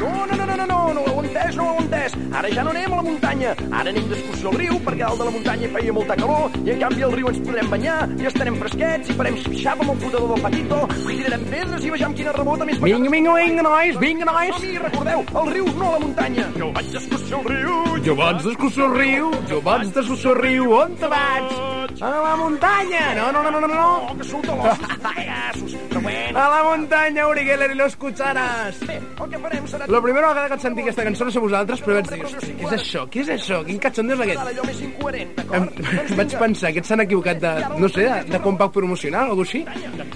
No, 0.00 0.26
no, 0.26 0.34
no, 0.34 0.46
no, 0.46 0.56
no, 0.56 0.66
no, 0.66 0.78
no 0.94 1.00
ho 1.00 1.10
heu 1.12 1.18
entès, 1.24 1.56
no 1.56 1.64
ho 1.64 1.74
heu 1.74 1.82
entès. 1.84 2.14
Ara 2.32 2.48
ja 2.54 2.64
no 2.64 2.70
anem 2.72 2.92
a 2.92 3.00
la 3.00 3.04
muntanya, 3.04 3.50
ara 3.68 3.90
anem 3.92 4.06
d'excursió 4.08 4.48
al 4.48 4.56
riu, 4.56 4.78
perquè 4.86 5.04
dalt 5.04 5.20
de 5.20 5.26
la 5.28 5.34
muntanya 5.34 5.68
feia 5.74 5.92
molta 5.92 6.16
calor, 6.16 6.56
i 6.64 6.72
en 6.74 6.80
canvi 6.80 7.04
al 7.04 7.12
riu 7.12 7.28
ens 7.28 7.40
podrem 7.44 7.68
banyar, 7.74 7.98
i 8.16 8.28
estarem 8.30 8.56
fresquets, 8.62 9.10
i 9.12 9.18
farem 9.18 9.36
xip-xap 9.42 9.84
amb 9.84 9.92
el 9.94 10.00
flotador 10.04 10.32
del 10.32 10.44
patito, 10.46 10.80
i 11.04 11.18
tirarem 11.18 11.44
pedres 11.50 11.84
i 11.84 11.92
vejam 11.96 12.16
quina 12.16 12.32
rebota 12.38 12.68
més 12.70 12.80
Vinga, 12.80 13.10
vinga, 13.12 13.34
vinga, 13.36 13.66
nois, 13.66 14.00
vinga, 14.00 14.30
nois. 14.30 14.54
Som-hi, 14.56 14.78
recordeu, 14.86 15.26
al 15.42 15.52
riu, 15.52 15.68
no 15.76 15.92
la 15.92 16.00
muntanya. 16.06 16.48
Jo 16.56 16.72
vaig 16.78 16.90
d'excursió 16.96 17.42
al 17.42 17.50
riu, 17.52 17.76
Jo 18.00 18.16
vaig 18.16 18.40
d'excursió 18.46 18.88
al 18.88 18.96
riu, 18.96 19.30
jo 19.52 19.60
vaig 19.68 19.92
d'excursió 19.92 20.32
al 20.32 20.40
riu, 20.40 20.72
on 20.80 20.96
te 20.96 21.12
vaig? 21.12 21.79
A 22.00 22.08
la 22.10 22.36
muntanya! 22.36 23.14
No, 23.14 23.32
no, 23.32 23.42
no, 23.42 23.50
no, 23.50 23.60
no, 23.60 23.68
no. 23.68 23.88
Oh, 24.10 24.16
que 24.16 24.24
sou 24.24 24.40
talossos, 24.42 24.92
pagassos, 25.02 25.74
però 25.90 26.00
bueno. 26.00 26.38
A 26.38 26.46
la 26.48 26.60
muntanya, 26.64 27.26
Uri 27.28 27.44
Geller 27.44 27.70
i 27.72 27.74
los 27.74 27.96
Cucharas. 27.96 28.78
Bé, 28.86 28.96
el 28.96 29.30
que 29.30 29.38
farem 29.42 29.66
serà... 29.68 29.88
La 29.90 30.00
primera 30.00 30.28
vegada 30.30 30.48
que 30.54 30.58
sentir 30.62 30.84
aquesta 30.86 31.04
cançó 31.04 31.26
no 31.28 31.34
sé 31.34 31.42
vosaltres, 31.44 31.82
però 31.84 31.98
vaig 31.98 32.08
dir, 32.14 32.22
hosti, 32.24 32.54
què 32.60 32.68
és 32.70 32.76
això? 32.78 33.04
Què 33.12 33.24
és 33.24 33.32
això? 33.36 33.60
Quin 33.66 33.82
catxondeo 33.82 34.16
és 34.16 34.24
aquest? 34.26 34.42
Allò 34.46 34.66
més 34.70 34.80
incoherent, 34.86 35.34
Em, 35.34 35.36
d'acord? 35.42 35.82
Doncs 35.90 36.16
vaig 36.22 36.36
pensar 36.46 36.72
que 36.76 36.84
s'han 36.88 37.04
equivocat 37.04 37.42
de, 37.44 37.52
no 37.82 37.88
sé, 37.92 38.06
de, 38.08 38.22
de 38.32 38.42
compact 38.46 38.72
promocional 38.78 39.28
o 39.28 39.36
alguna 39.36 39.48
així. 39.50 39.64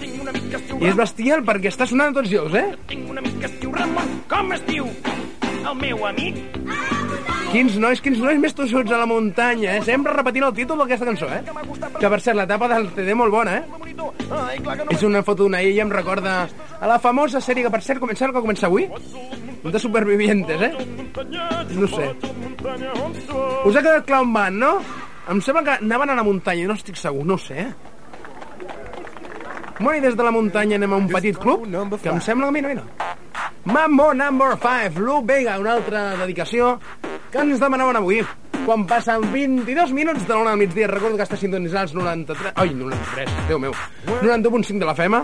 Tinc 0.00 0.22
un 0.22 0.32
amic 0.32 0.48
que 0.50 0.56
es 0.62 0.66
diu 0.70 0.80
I 0.84 0.90
és 0.92 0.98
bestial 1.02 1.44
perquè 1.44 1.72
està 1.74 1.86
sonant 1.90 2.14
a 2.14 2.18
tots 2.20 2.32
llocs, 2.32 2.54
eh? 2.62 2.66
Tinc 2.88 3.10
un 3.10 3.20
amic 3.20 3.40
que 3.42 3.50
es 3.50 3.60
diu 3.60 3.74
Ramon. 3.76 4.16
Com 4.30 4.52
es 4.56 4.64
diu? 4.70 4.88
El 5.64 5.76
meu 5.80 6.06
amic? 6.06 6.40
Quins 7.54 7.76
nois, 7.78 8.00
quins 8.02 8.18
nois 8.18 8.38
més 8.42 8.54
tossuts 8.58 8.90
a 8.90 8.96
la 8.98 9.06
muntanya, 9.06 9.76
eh? 9.76 9.82
Sempre 9.86 10.10
repetint 10.16 10.42
el 10.42 10.54
títol 10.56 10.80
d'aquesta 10.82 11.06
cançó, 11.06 11.28
eh? 11.30 11.38
Que, 12.00 12.08
per 12.10 12.18
cert, 12.18 12.34
la 12.34 12.48
tapa 12.50 12.66
del 12.72 12.88
CD 12.96 13.14
molt 13.14 13.30
bona, 13.30 13.60
eh? 13.60 13.62
És 14.90 15.04
una 15.06 15.22
foto 15.22 15.44
d'una 15.44 15.60
ella, 15.62 15.84
em 15.84 15.92
recorda 15.94 16.32
a 16.80 16.90
la 16.90 16.98
famosa 16.98 17.38
sèrie 17.44 17.62
que, 17.62 17.70
per 17.70 17.78
cert, 17.86 18.02
comença 18.02 18.26
que 18.26 18.42
comença 18.42 18.66
avui, 18.66 18.88
de 19.62 19.78
Supervivientes, 19.78 20.66
eh? 20.66 20.72
No 21.78 21.86
sé. 21.94 22.10
Us 23.62 23.78
ha 23.78 23.84
quedat 23.84 24.02
clar 24.08 24.24
on 24.26 24.34
van, 24.34 24.58
no? 24.58 24.74
Em 25.30 25.38
sembla 25.40 25.62
que 25.62 25.78
anaven 25.78 26.10
a 26.10 26.18
la 26.18 26.26
muntanya, 26.26 26.66
no 26.66 26.74
estic 26.74 26.98
segur, 26.98 27.22
no 27.22 27.38
sé, 27.38 27.68
eh? 27.68 27.72
Bueno, 29.78 29.94
i 30.00 30.02
des 30.02 30.18
de 30.18 30.26
la 30.26 30.34
muntanya 30.34 30.82
anem 30.82 30.92
a 30.92 31.02
un 31.06 31.06
petit 31.10 31.38
club, 31.38 31.70
que 32.02 32.10
em 32.10 32.18
sembla... 32.18 32.50
Mira, 32.50 32.74
mira. 32.74 33.14
Mambo 33.64 34.12
number 34.12 34.58
5, 34.60 35.00
Lu 35.00 35.22
Vega, 35.24 35.58
una 35.58 35.72
altra 35.72 36.02
dedicació 36.20 36.74
que 37.32 37.40
ens 37.40 37.62
demanaven 37.62 37.96
avui. 37.96 38.20
Quan 38.64 38.86
passen 38.88 39.20
22 39.32 39.92
minuts 39.92 40.26
de 40.26 40.34
l'una 40.34 40.54
al 40.54 40.58
migdia, 40.58 40.86
recordo 40.88 41.18
que 41.18 41.24
està 41.26 41.36
sintonitzant 41.36 41.84
els 41.84 41.92
93... 41.94 42.54
Ai, 42.56 42.70
93, 42.72 43.32
Déu 43.50 43.58
meu. 43.60 43.74
91.5 44.06 44.78
de 44.80 44.86
la 44.88 44.94
FEMA. 44.96 45.20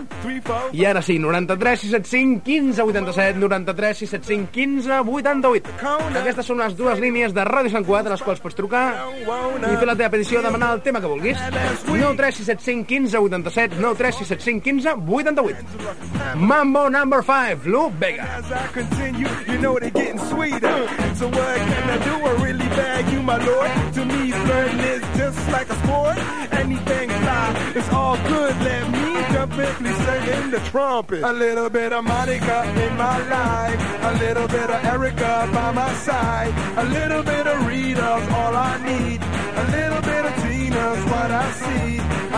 I 0.77 0.85
ara 0.85 1.01
sí, 1.01 1.17
93 1.19 1.87
675 1.87 2.43
15 2.45 2.83
87, 2.85 3.39
93 3.41 4.03
675 4.03 4.51
15 4.53 4.99
88. 5.09 5.73
Aquestes 6.21 6.45
són 6.51 6.61
les 6.61 6.75
dues 6.77 7.01
línies 7.01 7.33
de 7.33 7.45
Ràdio 7.47 7.73
Sant 7.73 7.87
Cugat 7.87 8.11
a 8.11 8.13
les 8.13 8.21
quals 8.25 8.43
pots 8.43 8.57
trucar 8.57 8.83
i 9.09 9.73
fer 9.73 9.89
la 9.89 9.97
teva 9.97 10.11
petició, 10.13 10.43
demanar 10.45 10.75
el 10.77 10.83
tema 10.85 11.01
que 11.01 11.09
vulguis. 11.09 11.41
93 11.87 12.41
675 12.43 12.85
15 12.93 13.23
87, 13.25 13.81
93 13.81 14.21
675 14.21 14.61
15 14.69 14.95
88. 15.17 16.37
Mambo 16.37 16.89
number 16.93 17.23
5, 17.25 17.65
Lu 17.65 17.89
Vega. 17.97 18.29
As 18.37 18.51
I 18.51 18.67
continue, 18.73 19.27
you 19.49 19.57
know 19.57 19.79
they're 19.79 19.89
getting 19.89 20.19
sweeter. 20.29 20.77
So 21.17 21.25
what 21.27 21.57
can 21.57 21.89
I 21.89 21.97
do? 22.05 22.15
I 22.21 22.31
really 22.45 22.69
bag 22.77 23.09
you, 23.11 23.21
my 23.31 23.45
lord. 23.45 23.71
To 23.95 24.05
me, 24.05 24.31
flirting 24.31 24.79
is 24.93 25.03
just 25.17 25.39
like 25.55 25.69
a 25.69 25.77
sport. 25.83 26.17
Anything 26.61 27.09
fly, 27.23 27.47
it's 27.77 27.89
all 27.89 28.17
good. 28.33 28.53
Let 28.67 28.83
me 28.95 29.05
jump 29.33 29.53
in, 29.65 29.73
please 29.79 30.01
sing 30.05 30.51
the 30.55 30.61
trumpet. 30.71 31.23
A 31.23 31.33
little 31.45 31.69
bit 31.69 31.91
of 31.93 32.03
Monica 32.03 32.57
in 32.83 32.93
my 32.97 33.17
life. 33.37 33.79
A 34.09 34.13
little 34.23 34.47
bit 34.47 34.69
of 34.75 34.79
Erica 34.93 35.49
by 35.53 35.71
my 35.71 35.93
side. 36.07 36.53
A 36.83 36.85
little 36.97 37.23
bit 37.23 37.45
of 37.47 37.57
Rita's 37.67 38.25
all 38.39 38.55
I 38.69 38.73
need. 38.89 39.19
A 39.63 39.65
little 39.77 40.01
bit 40.11 40.23
of 40.29 40.33
Tina's 40.43 41.01
what 41.11 41.31
I 41.43 41.47
see. 41.63 41.89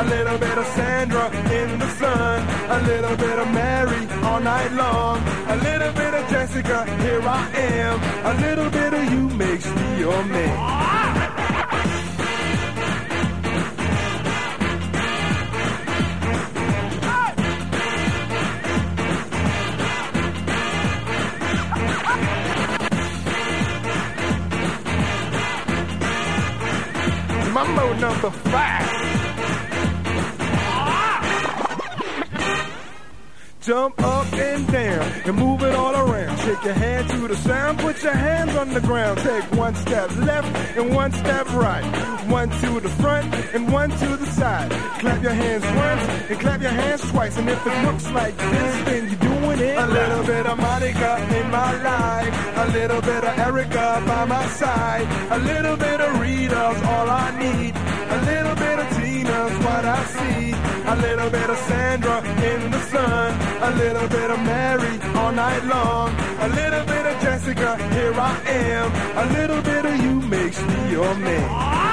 A 0.02 0.04
little 0.16 0.38
bit 0.46 0.58
of 0.58 0.68
Sandra 0.78 1.26
in 1.60 1.70
the 1.80 1.90
sun. 2.02 2.38
A 2.78 2.80
little 2.92 3.16
bit 3.26 3.38
of 3.44 3.48
Mary 3.62 4.04
all 4.28 4.42
night 4.42 4.72
long. 4.84 5.18
A 5.54 5.56
little 5.68 5.94
bit 6.02 6.14
of 6.20 6.24
Jessica, 6.34 6.78
here 7.04 7.22
I 7.22 7.44
am. 7.80 7.96
A 8.32 8.34
little 8.46 8.70
bit 8.70 8.92
of 8.94 9.04
you 9.14 9.24
makes 9.46 9.68
me 9.76 9.83
your 10.00 10.24
man. 10.24 10.74
Mambo 27.54 27.94
number 27.94 28.32
five. 28.32 29.23
Jump 33.65 33.98
up 34.03 34.34
and 34.34 34.67
down 34.74 35.01
and 35.24 35.38
move 35.38 35.63
it 35.63 35.74
all 35.74 35.96
around. 35.96 36.38
Shake 36.39 36.65
your 36.65 36.74
hand 36.74 37.10
to 37.12 37.29
the 37.29 37.36
sound, 37.38 37.79
put 37.79 38.03
your 38.03 38.12
hands 38.12 38.53
on 38.58 38.74
the 38.74 38.82
ground. 38.82 39.17
Take 39.20 39.46
one 39.53 39.74
step 39.75 40.13
left 40.17 40.77
and 40.77 40.93
one 40.93 41.13
step 41.13 41.48
right. 41.53 41.84
One 42.29 42.50
to 42.50 42.79
the 42.82 42.89
front 42.89 43.34
and 43.53 43.72
one 43.72 43.89
to 43.89 44.17
the 44.17 44.25
side. 44.25 44.70
Clap 45.00 45.24
your 45.24 45.32
hands 45.32 45.63
once 45.63 46.29
and 46.29 46.39
clap 46.41 46.62
your 46.62 46.72
hands 46.72 47.10
twice. 47.10 47.38
And 47.38 47.50
if 47.50 47.65
it 47.65 47.86
looks 47.86 48.12
like 48.12 48.36
this, 48.38 48.84
then 48.84 49.08
you're 49.08 49.32
doing 49.32 49.60
it. 49.60 49.77
A 49.77 49.88
little 49.88 50.24
bit 50.25 50.46
of 50.46 50.58
Monica 50.58 51.38
in 51.39 51.50
my 51.50 51.72
life. 51.84 52.58
A 52.58 52.67
little 52.74 53.01
bit 53.01 53.24
of 53.24 53.39
Erica 53.39 54.03
by 54.05 54.25
my 54.25 54.46
side. 54.48 55.08
A 55.32 55.39
little 55.39 55.77
bit 55.77 56.01
of 56.01 56.20
Rita's 56.20 56.82
all 56.84 57.10
I 57.10 57.32
need. 57.39 57.74
A 58.12 58.20
little 58.25 58.55
bit 58.55 58.79
of 58.79 58.89
Tina's 58.98 59.58
what 59.63 59.86
I 59.86 60.03
see. 60.03 60.62
A 60.86 60.96
little 60.98 61.30
bit 61.30 61.50
of 61.50 61.58
Sandra 61.60 62.18
in 62.52 62.70
the 62.70 62.82
sun. 62.92 63.32
A 63.62 63.72
little 63.78 64.08
bit 64.10 64.30
of 64.30 64.40
Mary 64.40 65.00
all 65.16 65.32
night 65.32 65.63
long. 65.63 66.13
A 66.40 66.50
little 66.50 66.86
bit 66.86 67.06
of 67.06 67.22
Jessica, 67.22 67.78
here 67.94 68.13
I 68.13 68.34
am. 68.48 68.92
A 69.18 69.25
little 69.34 69.62
bit 69.62 69.86
of 69.86 69.96
you 70.04 70.20
makes 70.22 70.62
me 70.62 70.92
your 70.92 71.16
man. 71.16 71.93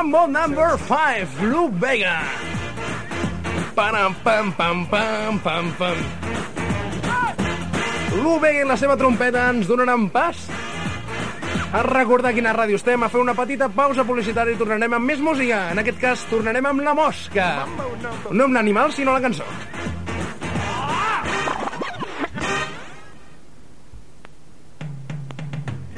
Mambo 0.00 0.26
number 0.26 0.78
5, 0.88 1.44
Lou 1.52 1.68
Vega. 1.68 2.22
Param, 3.74 4.14
pam, 4.24 4.50
pam, 4.50 4.86
pam, 4.86 5.38
pam, 5.38 5.72
pam. 5.76 5.98
Lou 8.22 8.40
Vega 8.40 8.62
i 8.62 8.64
la 8.64 8.78
seva 8.80 8.96
trompeta 8.96 9.42
ens 9.52 9.68
donaran 9.68 10.06
pas 10.08 10.40
a 11.76 11.82
recordar 11.84 12.32
quina 12.32 12.54
ràdio 12.56 12.80
estem, 12.80 13.04
a 13.04 13.10
fer 13.12 13.20
una 13.20 13.34
petita 13.36 13.68
pausa 13.68 14.06
publicitària 14.08 14.56
i 14.56 14.60
tornarem 14.62 14.96
amb 14.96 15.04
més 15.04 15.20
música. 15.20 15.66
En 15.68 15.82
aquest 15.84 16.00
cas, 16.00 16.24
tornarem 16.32 16.70
amb 16.70 16.80
La 16.80 16.96
Mosca. 16.96 17.50
No 18.32 18.48
amb 18.48 18.56
l'animal, 18.56 18.96
sinó 18.96 19.12
la 19.12 19.20
cançó. 19.20 19.44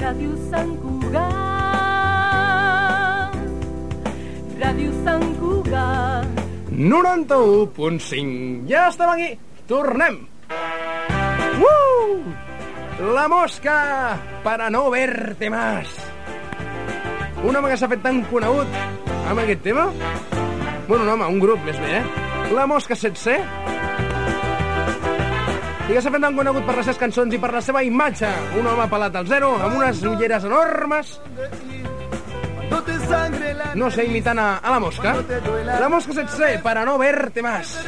Ràdio 0.03 0.35
Sant 0.51 0.75
Cugat. 0.83 1.02
Sant 5.03 5.27
Cugat. 5.39 6.41
91.5. 6.73 8.67
Ja 8.69 8.87
estem 8.89 9.09
aquí. 9.09 9.29
Tornem. 9.67 10.17
Uh! 11.59 13.13
La 13.13 13.27
mosca 13.27 14.17
para 14.43 14.69
no 14.69 14.89
verte 14.89 15.49
más. 15.49 15.87
Un 17.43 17.55
home 17.55 17.69
que 17.69 17.77
s'ha 17.77 17.89
fet 17.91 18.03
tan 18.03 18.21
conegut 18.29 18.67
amb 19.27 19.43
aquest 19.43 19.63
tema. 19.65 19.89
Bueno, 20.87 21.03
un 21.03 21.09
home, 21.09 21.27
un 21.35 21.39
grup 21.41 21.59
més 21.67 21.79
bé, 21.79 21.99
eh? 21.99 22.53
La 22.55 22.67
mosca 22.67 22.95
7C. 22.95 23.35
I 25.83 25.91
que 25.91 25.99
s'ha 25.99 26.11
fet 26.13 26.23
tan 26.23 26.37
conegut 26.37 26.63
per 26.63 26.77
les 26.77 26.87
seves 26.87 27.01
cançons 27.01 27.35
i 27.35 27.39
per 27.43 27.51
la 27.51 27.61
seva 27.63 27.83
imatge. 27.83 28.29
Un 28.59 28.67
home 28.71 28.87
pelat 28.91 29.19
al 29.19 29.27
zero, 29.27 29.51
amb 29.59 29.81
unes 29.81 30.03
ulleres 30.07 30.47
enormes, 30.47 31.17
no 33.75 33.89
sé, 33.91 34.05
imitant 34.05 34.39
a, 34.39 34.57
a 34.57 34.71
la 34.71 34.79
mosca. 34.79 35.15
La 35.65 35.89
mosca 35.89 36.13
7C, 36.13 36.61
para 36.61 36.85
no 36.85 36.97
verte 36.97 37.41
más. 37.41 37.85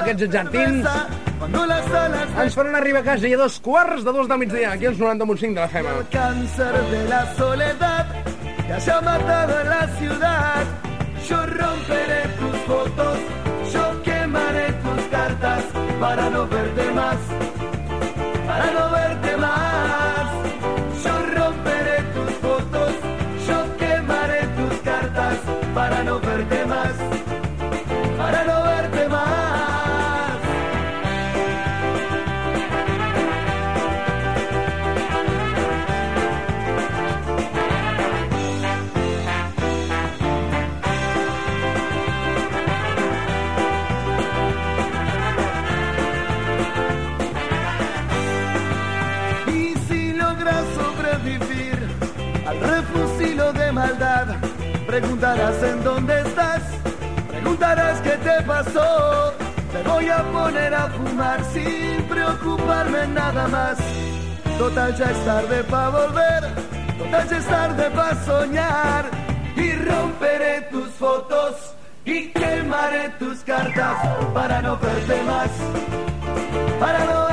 Aquests 0.00 0.22
argentins 0.22 0.88
ens 2.42 2.54
faran 2.54 2.76
arribar 2.76 3.02
a 3.02 3.04
casa 3.12 3.28
i 3.28 3.34
a 3.34 3.38
dos 3.40 3.58
quarts 3.60 4.04
de 4.04 4.12
dos 4.12 4.28
del 4.28 4.38
migdia, 4.38 4.72
aquí 4.72 4.86
als 4.86 4.98
90.5 4.98 5.54
de 5.54 5.60
la 5.60 5.68
FEMA. 5.68 5.90
cáncer 6.10 6.74
de 6.90 7.08
la 7.08 7.34
soledad 7.34 8.06
que 8.66 8.72
haya 8.72 9.00
matado 9.00 9.60
en 9.60 9.68
la 9.68 9.88
ciudad. 9.98 10.64
Yo 11.28 11.46
romperé 11.46 12.22
tus 12.38 12.56
fotos, 12.66 13.18
yo 13.72 14.02
quemaré 14.02 14.72
tus 14.72 15.04
cartas 15.10 15.64
para 16.00 16.30
no 16.30 16.46
verte 16.46 16.90
más, 16.92 17.16
para 18.46 18.72
no 18.72 18.90
verte 18.90 19.36
más. 19.36 19.41
Preguntarás 54.92 55.62
en 55.62 55.82
dónde 55.82 56.20
estás, 56.20 56.62
preguntarás 57.30 57.98
qué 58.02 58.10
te 58.10 58.42
pasó. 58.42 59.32
Te 59.72 59.88
voy 59.88 60.06
a 60.10 60.22
poner 60.30 60.74
a 60.74 60.86
fumar 60.90 61.42
sin 61.54 62.02
preocuparme 62.10 63.06
nada 63.06 63.48
más. 63.48 63.78
Total 64.58 64.94
ya 64.94 65.06
es 65.06 65.24
tarde 65.24 65.64
para 65.64 65.88
volver, 65.88 66.42
total 66.98 67.28
ya 67.30 67.38
es 67.38 67.46
tarde 67.46 67.90
para 67.90 68.24
soñar. 68.26 69.04
Y 69.56 69.72
romperé 69.72 70.68
tus 70.70 70.88
fotos 70.90 71.74
y 72.04 72.28
quemaré 72.28 73.08
tus 73.18 73.38
cartas 73.44 73.96
para 74.34 74.60
no 74.60 74.76
verte 74.76 75.22
más 75.22 75.50
para 76.80 77.04
no 77.04 77.31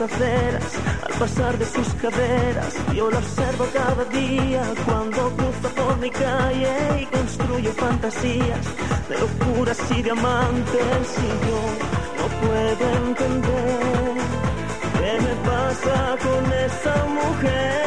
al 0.00 1.18
pasar 1.20 1.56
de 1.56 1.64
sus 1.64 1.86
caderas. 1.94 2.74
Yo 2.94 3.10
la 3.10 3.18
observo 3.18 3.64
cada 3.72 4.04
día 4.06 4.62
cuando 4.84 5.30
cruza 5.36 5.68
por 5.76 5.96
mi 5.98 6.10
calle 6.10 7.02
y 7.02 7.06
construyo 7.06 7.72
fantasías 7.72 8.66
de 9.08 9.18
locuras 9.18 9.78
y 9.92 10.02
diamantes. 10.02 11.06
Y 11.22 11.48
yo 11.48 11.60
no 12.18 12.26
puedo 12.40 13.06
entender 13.06 14.14
qué 14.98 15.12
me 15.26 15.34
pasa 15.48 16.16
con 16.24 16.52
esa 16.52 17.04
mujer. 17.06 17.83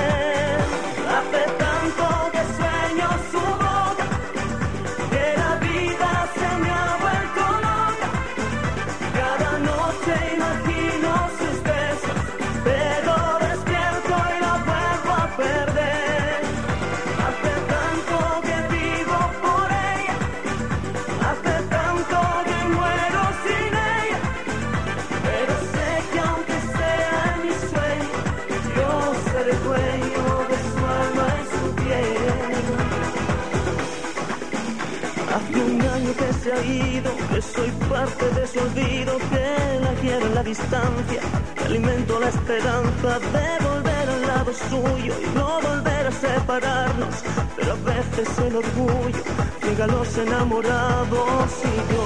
Que 37.38 37.44
soy 37.44 37.70
parte 37.88 38.26
de 38.32 38.48
su 38.48 38.60
olvido, 38.60 39.16
que 39.30 39.80
la 39.86 39.94
quiero 40.02 40.26
en 40.26 40.34
la 40.34 40.42
distancia, 40.42 41.22
que 41.56 41.64
alimento 41.66 42.20
la 42.20 42.30
esperanza 42.30 43.20
de 43.36 43.50
volver 43.68 44.10
al 44.10 44.22
lado 44.32 44.52
suyo 44.70 45.14
y 45.24 45.38
no 45.38 45.62
volver 45.62 46.08
a 46.08 46.12
separarnos. 46.12 47.16
Pero 47.56 47.74
a 47.74 47.82
veces 47.94 48.28
el 48.40 48.56
orgullo 48.56 49.24
llega 49.64 49.84
a 49.84 49.88
los 49.88 50.18
enamorados 50.18 51.52
y 51.72 51.76
yo 51.94 52.06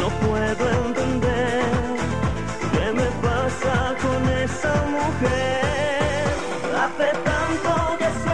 no 0.00 0.08
puedo 0.26 0.64
entender 0.86 1.64
qué 2.72 2.86
me 3.00 3.08
pasa 3.26 3.74
con 4.04 4.20
esa 4.44 4.74
mujer. 4.96 6.28
Hace 6.84 7.08
tanto 7.30 7.72
que 8.00 8.27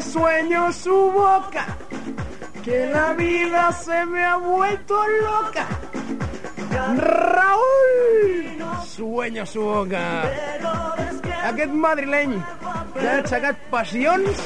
sueño 0.00 0.72
su 0.72 0.94
boca, 1.12 1.66
que 2.64 2.86
la 2.86 3.12
vida 3.14 3.72
se 3.72 4.06
me 4.06 4.24
ha 4.24 4.36
vuelto 4.36 4.94
loca. 5.22 5.66
Raúl! 6.96 8.58
Sueño 8.86 9.46
su 9.46 9.62
boca. 9.62 10.22
Aquest 11.44 11.72
madrileny 11.72 12.34
que 12.94 13.06
ha 13.06 13.16
aixecat 13.20 13.60
passions 13.70 14.40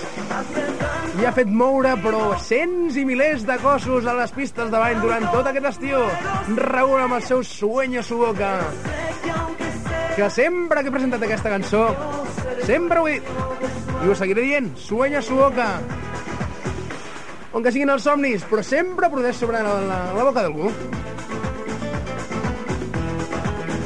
i 1.20 1.26
ha 1.26 1.32
fet 1.34 1.48
moure 1.48 1.94
però 2.04 2.36
cents 2.40 2.96
i 3.00 3.04
milers 3.08 3.46
de 3.48 3.56
cossos 3.62 4.06
a 4.06 4.14
les 4.18 4.34
pistes 4.36 4.70
de 4.72 4.82
ball 4.82 5.00
durant 5.00 5.28
tot 5.32 5.48
aquest 5.48 5.70
estiu. 5.72 6.04
Raúl 6.56 7.00
amb 7.00 7.18
el 7.18 7.24
seu 7.28 7.44
Sueño 7.44 8.02
su 8.02 8.18
boca. 8.20 8.58
Que 10.16 10.28
sempre 10.30 10.82
que 10.82 10.92
he 10.92 10.94
presentat 10.94 11.24
aquesta 11.24 11.52
cançó, 11.54 11.86
sempre 12.68 13.00
ho 13.00 13.08
he 13.08 13.16
dit, 13.16 13.41
i 14.02 14.08
ho 14.08 14.14
seguiré 14.14 14.42
dient, 14.42 14.76
Sueño 14.76 15.22
su 15.22 15.36
boca. 15.36 15.80
On 17.52 17.62
que 17.62 17.70
siguin 17.70 17.90
els 17.92 18.02
somnis, 18.02 18.44
però 18.48 18.62
sempre 18.64 19.10
produeix 19.12 19.36
sobre 19.36 19.60
la, 19.62 19.74
la, 19.84 19.98
la 20.16 20.24
boca 20.24 20.42
d'algú. 20.42 20.70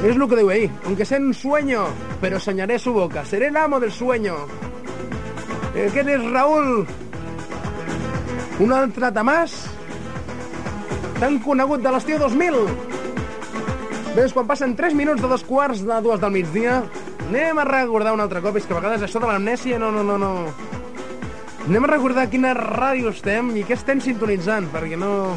Es 0.07 0.17
lo 0.17 0.29
que 0.29 0.37
digo 0.37 0.51
ahí. 0.51 0.71
Aunque 0.85 1.05
sea 1.05 1.19
un 1.19 1.35
sueño, 1.35 1.87
pero 2.21 2.39
soñaré 2.39 2.79
su 2.79 2.93
boca. 2.93 3.25
Seré 3.25 3.49
el 3.49 3.57
amo 3.57 3.81
del 3.81 3.91
sueño. 3.91 4.37
Eh, 5.75 5.89
Aquest 5.91 6.09
és 6.09 6.23
Raül. 6.31 6.87
Un 8.63 8.73
altre 8.73 9.11
tamàs 9.13 9.57
tan 11.21 11.41
conegut 11.45 11.83
de 11.83 11.91
l'estiu 11.93 12.21
2000. 12.23 12.55
Bé, 14.15 14.23
doncs 14.23 14.33
quan 14.37 14.47
passen 14.49 14.77
3 14.79 14.95
minuts 14.97 15.21
de 15.21 15.29
dos 15.29 15.43
quarts 15.45 15.83
de 15.85 15.99
dues 16.05 16.23
del 16.23 16.33
migdia, 16.33 16.79
anem 17.29 17.59
a 17.59 17.65
recordar 17.67 18.15
un 18.15 18.23
altre 18.23 18.41
cop, 18.45 18.57
és 18.57 18.67
que 18.67 18.75
a 18.75 18.79
vegades 18.79 19.03
això 19.07 19.21
de 19.23 19.29
l'amnèsia 19.31 19.79
no, 19.83 19.91
no, 19.95 20.05
no, 20.07 20.17
no... 20.21 20.33
Anem 21.67 21.83
a 21.83 21.89
recordar 21.91 22.29
quina 22.31 22.53
ràdio 22.55 23.11
estem 23.11 23.51
i 23.59 23.65
què 23.67 23.75
estem 23.75 24.03
sintonitzant, 24.05 24.69
perquè 24.71 24.99
no... 25.01 25.35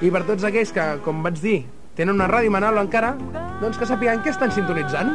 I 0.00 0.12
per 0.14 0.22
tots 0.24 0.46
aquells 0.46 0.72
que, 0.72 0.86
com 1.04 1.20
vaig 1.26 1.40
dir, 1.42 1.58
tenen 1.98 2.14
una 2.14 2.28
ràdio 2.30 2.52
Manalo 2.54 2.80
encara, 2.80 3.12
doncs 3.60 3.76
que 3.80 3.88
sàpiguen 3.90 4.22
què 4.24 4.32
estan 4.32 4.54
sintonitzant. 4.54 5.10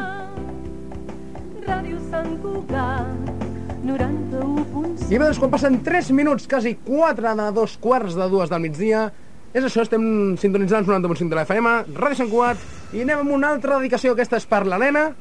Ràdio 1.63 1.97
Sant 2.11 2.35
Cugat, 2.43 3.31
91.5. 3.87 5.09
I 5.09 5.17
bé, 5.17 5.23
doncs 5.23 5.39
quan 5.41 5.53
passen 5.55 5.79
3 5.85 6.11
minuts, 6.13 6.45
quasi 6.51 6.75
4 6.83 7.35
de 7.39 7.49
dos 7.55 7.77
quarts 7.81 8.19
de 8.19 8.27
dues 8.29 8.51
del 8.51 8.61
migdia, 8.67 9.07
és 9.53 9.63
això, 9.63 9.85
estem 9.85 10.03
sintonitzant 10.41 10.83
els 10.83 10.91
90.5 10.91 11.31
de 11.31 11.39
la 11.39 11.47
FM, 11.47 11.73
Ràdio 11.95 12.19
Sant 12.19 12.31
Cugat, 12.31 12.71
i 12.93 13.01
anem 13.01 13.23
amb 13.23 13.37
una 13.39 13.53
altra 13.55 13.79
dedicació, 13.79 14.13
aquesta 14.13 14.37
és 14.41 14.49
per 14.49 14.65
l'Helena, 14.67 15.13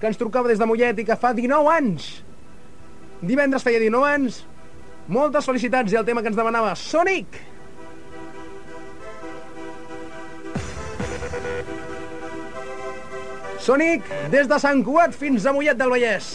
que 0.00 0.08
ens 0.10 0.18
trucava 0.20 0.50
des 0.50 0.60
de 0.60 0.68
Mollet 0.68 0.98
i 1.00 1.06
que 1.08 1.16
fa 1.20 1.32
19 1.36 1.72
anys. 1.72 2.08
Divendres 3.24 3.64
feia 3.64 3.80
19 3.82 4.08
anys. 4.10 4.42
Moltes 5.08 5.46
felicitats 5.46 5.92
i 5.92 6.00
el 6.00 6.06
tema 6.08 6.22
que 6.22 6.32
ens 6.32 6.38
demanava 6.38 6.74
Sonic. 6.76 7.38
Sonic, 13.66 14.04
des 14.30 14.46
de 14.50 14.58
Sant 14.62 14.84
Cugat 14.86 15.16
fins 15.16 15.46
a 15.46 15.54
Mollet 15.54 15.78
del 15.78 15.90
Vallès. 15.90 16.34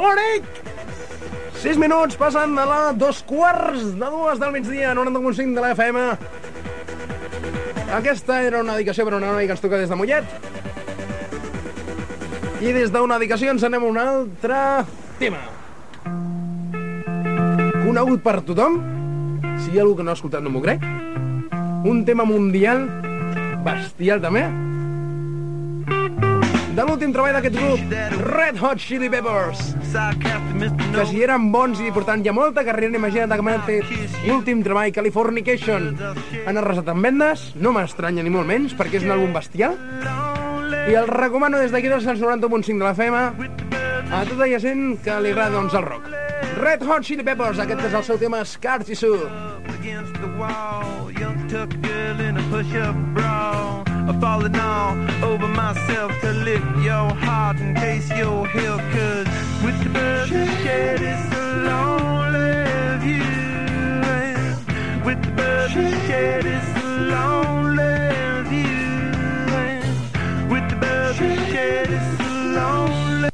Sonic! 0.00 0.44
6 1.60 1.76
minuts 1.76 2.16
passant 2.16 2.54
de 2.56 2.62
la 2.64 2.92
dos 2.96 3.18
quarts 3.28 3.82
de 4.00 4.06
dues 4.08 4.38
del 4.40 4.54
migdia, 4.54 4.94
90.5 4.96 5.52
de 5.52 5.60
la 5.60 5.72
FM. 5.74 6.04
Aquesta 7.98 8.38
era 8.46 8.62
una 8.64 8.78
dedicació 8.78 9.04
per 9.04 9.18
una 9.18 9.34
noia 9.34 9.44
que 9.44 9.52
ens 9.58 9.60
toca 9.60 9.76
des 9.76 9.92
de 9.92 9.98
Mollet. 10.00 10.24
I 12.64 12.72
des 12.72 12.88
d'una 12.94 13.18
dedicació 13.20 13.52
ens 13.52 13.66
anem 13.68 13.84
a 13.84 13.90
un 13.90 14.00
altre 14.00 14.62
tema. 15.20 15.42
Conegut 17.84 18.24
per 18.24 18.38
tothom, 18.48 18.80
si 19.60 19.74
hi 19.74 19.82
ha 19.82 19.84
algú 19.84 19.98
que 20.00 20.08
no 20.08 20.14
ha 20.14 20.16
escoltat 20.16 20.40
no 20.40 20.54
m'ho 20.54 20.64
crec. 20.64 20.80
Un 21.84 22.06
tema 22.08 22.24
mundial, 22.24 22.86
bestial 23.68 24.24
també, 24.24 24.48
de 26.80 26.86
l'últim 26.88 27.10
treball 27.12 27.34
d'aquest 27.36 27.56
grup, 27.58 27.90
Red 28.32 28.60
Hot 28.62 28.80
Chili 28.80 29.10
Peppers. 29.12 29.74
Que 30.94 31.04
si 31.10 31.20
eren 31.20 31.50
bons 31.52 31.82
i, 31.84 31.90
per 31.92 32.06
tant, 32.08 32.22
hi 32.24 32.30
ha 32.30 32.34
molta 32.36 32.64
carrera, 32.64 32.96
imagina't 32.96 33.34
que 33.36 33.44
m'han 33.44 33.66
fet 33.66 33.90
l'últim 34.24 34.62
treball, 34.64 34.88
Californication. 34.96 35.90
Han 36.46 36.60
arrasat 36.62 36.88
en 36.94 37.04
vendes, 37.04 37.50
no 37.60 37.74
m'estranya 37.76 38.24
ni 38.24 38.32
molt 38.32 38.48
menys, 38.48 38.72
perquè 38.78 39.00
és 39.00 39.04
un 39.04 39.12
àlbum 39.12 39.36
bestial. 39.36 39.76
I 40.88 40.96
el 40.96 41.10
recomano 41.10 41.60
des 41.60 41.74
d'aquí 41.74 41.92
dels 41.92 42.08
90.5 42.08 42.72
de 42.72 42.84
la 42.86 42.94
FM 42.96 43.20
a 44.10 44.24
tota 44.24 44.46
la 44.46 44.58
gent 44.58 44.96
que 45.04 45.20
li 45.20 45.34
agrada 45.34 45.58
doncs, 45.58 45.76
el 45.76 45.84
rock. 45.84 46.08
Red 46.64 46.88
Hot 46.88 47.04
Chili 47.04 47.26
Peppers, 47.26 47.60
aquest 47.60 47.90
és 47.90 48.00
el 48.00 48.08
seu 48.08 48.18
tema 48.18 48.44
Scar 48.44 48.80
Tissue. 48.84 49.20
against 49.80 50.12
the 50.14 50.28
wall. 50.38 51.10
Young 51.12 51.48
tuck 51.48 51.70
girl 51.82 52.20
in 52.20 52.36
a 52.36 52.42
push-up. 52.50 53.19
I'm 54.08 54.20
falling 54.20 54.56
all 54.56 54.96
over 55.24 55.46
myself 55.48 56.12
to 56.22 56.32
lift 56.32 56.66
your 56.78 57.10
heart 57.24 57.58
in 57.60 57.74
case 57.74 58.08
you're 58.10 58.46
here. 58.48 58.78
Cause 58.92 59.26
with 59.64 59.78
the 59.84 59.90
birds 59.90 60.32
and 60.32 60.48
shed, 60.62 61.00
it's 61.02 61.34
a 61.34 61.36
lonely 61.68 62.98
view. 63.04 63.24
With 65.04 65.22
the 65.24 65.30
birds 65.32 65.74
and 65.76 65.94
shed, 66.06 66.46
it's 66.46 66.82
a 66.82 66.84
lonely 67.14 68.42
view. 68.50 69.12
With 70.52 70.66
the 70.70 70.76
birds 70.76 71.20
and 71.20 71.38
shed, 71.52 71.90
it's 71.90 72.20
a 72.20 72.22
lonely 72.58 73.30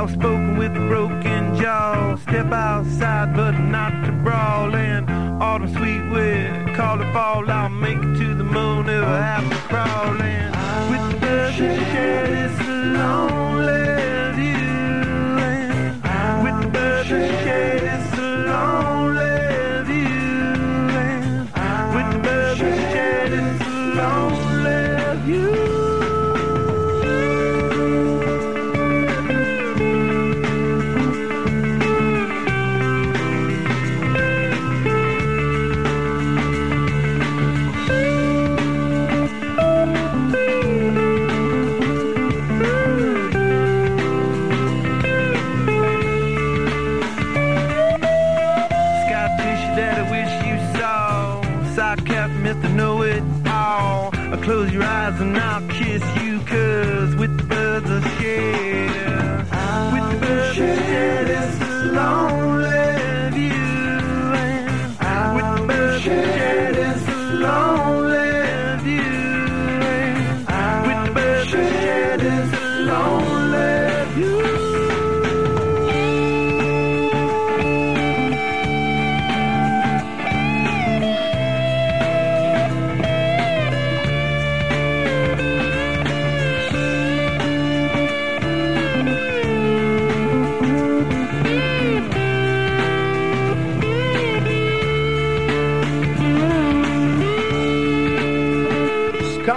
Soft 0.00 0.14
spoken 0.14 0.56
with 0.56 0.74
a 0.74 0.88
broken 0.88 1.54
jaw. 1.56 2.16
Step 2.16 2.50
outside, 2.52 3.36
but 3.36 3.50
not 3.50 3.92
to 4.06 4.12
brawl. 4.24 4.74
And 4.74 5.10
autumn 5.42 5.68
sweet 5.74 6.00
wind, 6.10 6.74
call 6.74 7.02
it 7.02 7.12
fall. 7.12 7.50
I'll 7.50 7.68
make 7.68 7.98
it 7.98 8.18
to 8.20 8.34
the 8.34 8.44
moon 8.44 8.88
if 8.88 9.04
I 9.04 9.20
have 9.20 9.50
to 9.50 9.56
crawl. 9.68 10.29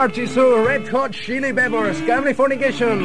Scar 0.04 0.12
Tissue, 0.12 0.66
Red 0.66 0.94
Hot 0.94 1.12
Chili 1.12 1.54
Peppers, 1.54 2.02
Californication. 2.02 3.00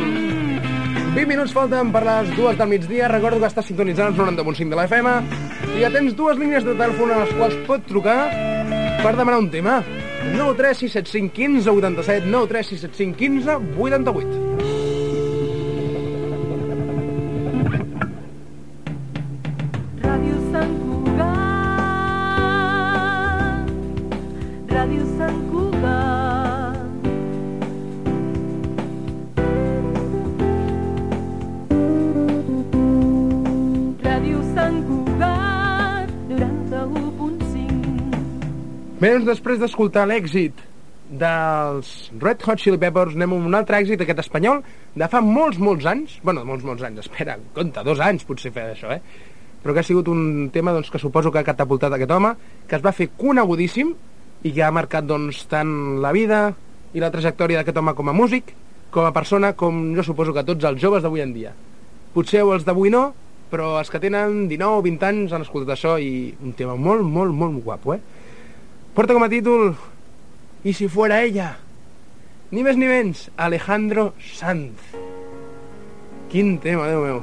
20 1.15 1.27
minuts 1.31 1.53
falten 1.55 1.93
per 1.95 2.03
les 2.03 2.33
dues 2.35 2.59
del 2.59 2.67
migdia. 2.73 3.07
Recordo 3.07 3.39
que 3.39 3.47
estàs 3.47 3.69
sintonitzant 3.71 4.11
els 4.11 4.19
90.5 4.19 4.73
de 4.73 4.79
la 4.81 4.87
FM 4.91 5.13
i 5.77 5.85
ja 5.85 5.93
tens 5.95 6.17
dues 6.19 6.41
línies 6.43 6.67
de 6.67 6.75
telèfon 6.75 7.13
a 7.15 7.21
les 7.21 7.31
quals 7.39 7.55
pot 7.69 7.87
trucar 7.87 8.27
per 9.05 9.15
demanar 9.15 9.39
un 9.39 9.47
tema. 9.53 9.79
9 10.35 10.59
3 10.59 10.83
Doncs 39.09 39.25
després 39.25 39.57
d'escoltar 39.57 40.03
l'èxit 40.05 40.59
dels 41.21 41.91
Red 42.21 42.43
Hot 42.45 42.61
Chili 42.61 42.77
Peppers, 42.83 43.15
anem 43.17 43.39
amb 43.39 43.47
un 43.49 43.57
altre 43.57 43.79
èxit, 43.79 44.03
aquest 44.05 44.19
espanyol, 44.21 44.59
de 45.01 45.07
fa 45.09 45.23
molts, 45.25 45.57
molts 45.65 45.87
anys, 45.89 46.19
bueno, 46.21 46.43
molts, 46.45 46.67
molts 46.69 46.85
anys, 46.85 47.01
espera, 47.07 47.39
compte, 47.57 47.85
dos 47.87 48.03
anys 48.05 48.27
potser 48.29 48.53
fer 48.53 48.67
això, 48.75 48.91
eh? 48.93 48.99
Però 49.63 49.73
que 49.73 49.81
ha 49.81 49.87
sigut 49.89 50.11
un 50.13 50.51
tema 50.53 50.75
doncs, 50.77 50.91
que 50.93 51.01
suposo 51.01 51.33
que 51.33 51.41
ha 51.41 51.47
catapultat 51.47 51.97
aquest 51.97 52.13
home, 52.13 52.35
que 52.69 52.77
es 52.77 52.85
va 52.85 52.93
fer 52.93 53.09
conegudíssim 53.23 53.95
i 54.45 54.53
que 54.53 54.67
ha 54.67 54.71
marcat 54.77 55.09
doncs, 55.09 55.41
tant 55.49 55.73
la 56.05 56.13
vida 56.13 56.43
i 56.93 57.01
la 57.01 57.13
trajectòria 57.15 57.63
d'aquest 57.63 57.81
home 57.81 57.97
com 57.97 58.13
a 58.13 58.17
músic, 58.19 58.53
com 58.93 59.09
a 59.09 59.15
persona, 59.17 59.55
com 59.57 59.81
jo 59.97 60.05
suposo 60.05 60.37
que 60.37 60.45
tots 60.53 60.69
els 60.69 60.85
joves 60.85 61.07
d'avui 61.07 61.25
en 61.25 61.33
dia. 61.33 61.57
Potser 62.13 62.45
els 62.45 62.69
d'avui 62.69 62.93
no, 62.93 63.07
però 63.49 63.79
els 63.81 63.89
que 63.89 64.05
tenen 64.05 64.45
19 64.53 64.83
o 64.83 64.85
20 64.85 65.11
anys 65.15 65.33
han 65.33 65.49
escoltat 65.49 65.79
això 65.79 65.97
i 65.97 66.35
un 66.45 66.53
tema 66.61 66.77
molt, 66.77 67.09
molt, 67.09 67.33
molt 67.33 67.65
guapo, 67.65 67.97
eh? 67.97 68.18
Porta 68.99 69.15
com 69.15 69.23
a 69.23 69.29
títol. 69.29 69.77
Si 70.75 70.89
fuera 70.91 71.21
ella 71.23 71.53
Ni 72.51 72.65
més 72.67 72.75
ni 72.75 72.89
menys 72.91 73.29
Alejandro 73.39 74.09
Sanz. 74.19 74.89
Quin 76.33 76.57
tema, 76.59 76.89
Déu 76.91 77.05
meu. 77.05 77.21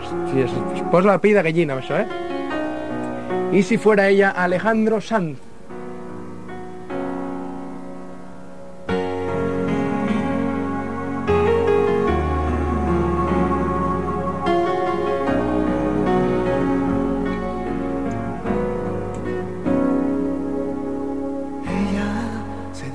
Hòstia, 0.00 0.48
es, 0.48 0.56
es 0.74 0.82
posa 0.90 1.12
la 1.12 1.20
pell 1.22 1.38
de 1.38 1.44
gallina 1.46 1.76
amb 1.76 1.84
això, 1.84 2.00
eh? 2.02 3.54
I 3.54 3.62
si 3.62 3.78
fuera 3.78 4.08
ella 4.10 4.32
Alejandro 4.34 4.98
Sanz 4.98 5.38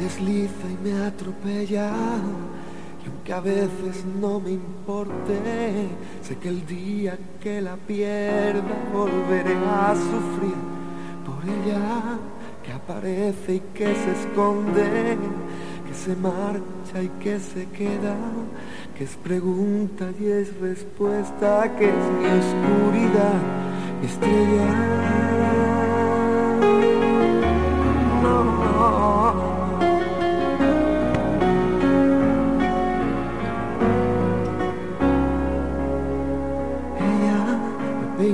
desliza 0.04 0.66
y 0.70 0.78
me 0.84 1.06
atropella. 1.06 1.92
Y 3.04 3.10
aunque 3.10 3.34
a 3.34 3.40
veces 3.42 4.06
no 4.20 4.40
me 4.40 4.52
importe, 4.52 5.38
sé 6.22 6.38
que 6.38 6.50
el 6.50 6.66
día 6.66 7.18
que 7.42 7.62
la 7.62 7.76
pierda 7.76 8.76
volveré 8.94 9.56
a 9.56 9.94
sufrir 9.94 10.60
por 11.26 11.42
ella, 11.44 12.18
que 12.64 12.72
aparece 12.72 13.56
y 13.56 13.60
que 13.74 13.94
se 13.96 14.12
esconde, 14.12 15.18
que 15.88 15.94
se 15.94 16.16
marcha 16.16 17.02
y 17.02 17.10
que 17.22 17.40
se 17.40 17.66
queda, 17.70 18.16
que 18.98 19.04
es 19.04 19.16
pregunta 19.18 20.10
y 20.20 20.28
es 20.28 20.58
respuesta, 20.60 21.76
que 21.78 21.90
es 21.90 22.06
mi 22.20 22.28
oscuridad, 22.42 23.42
mi 24.00 24.08
estrella. 24.08 25.73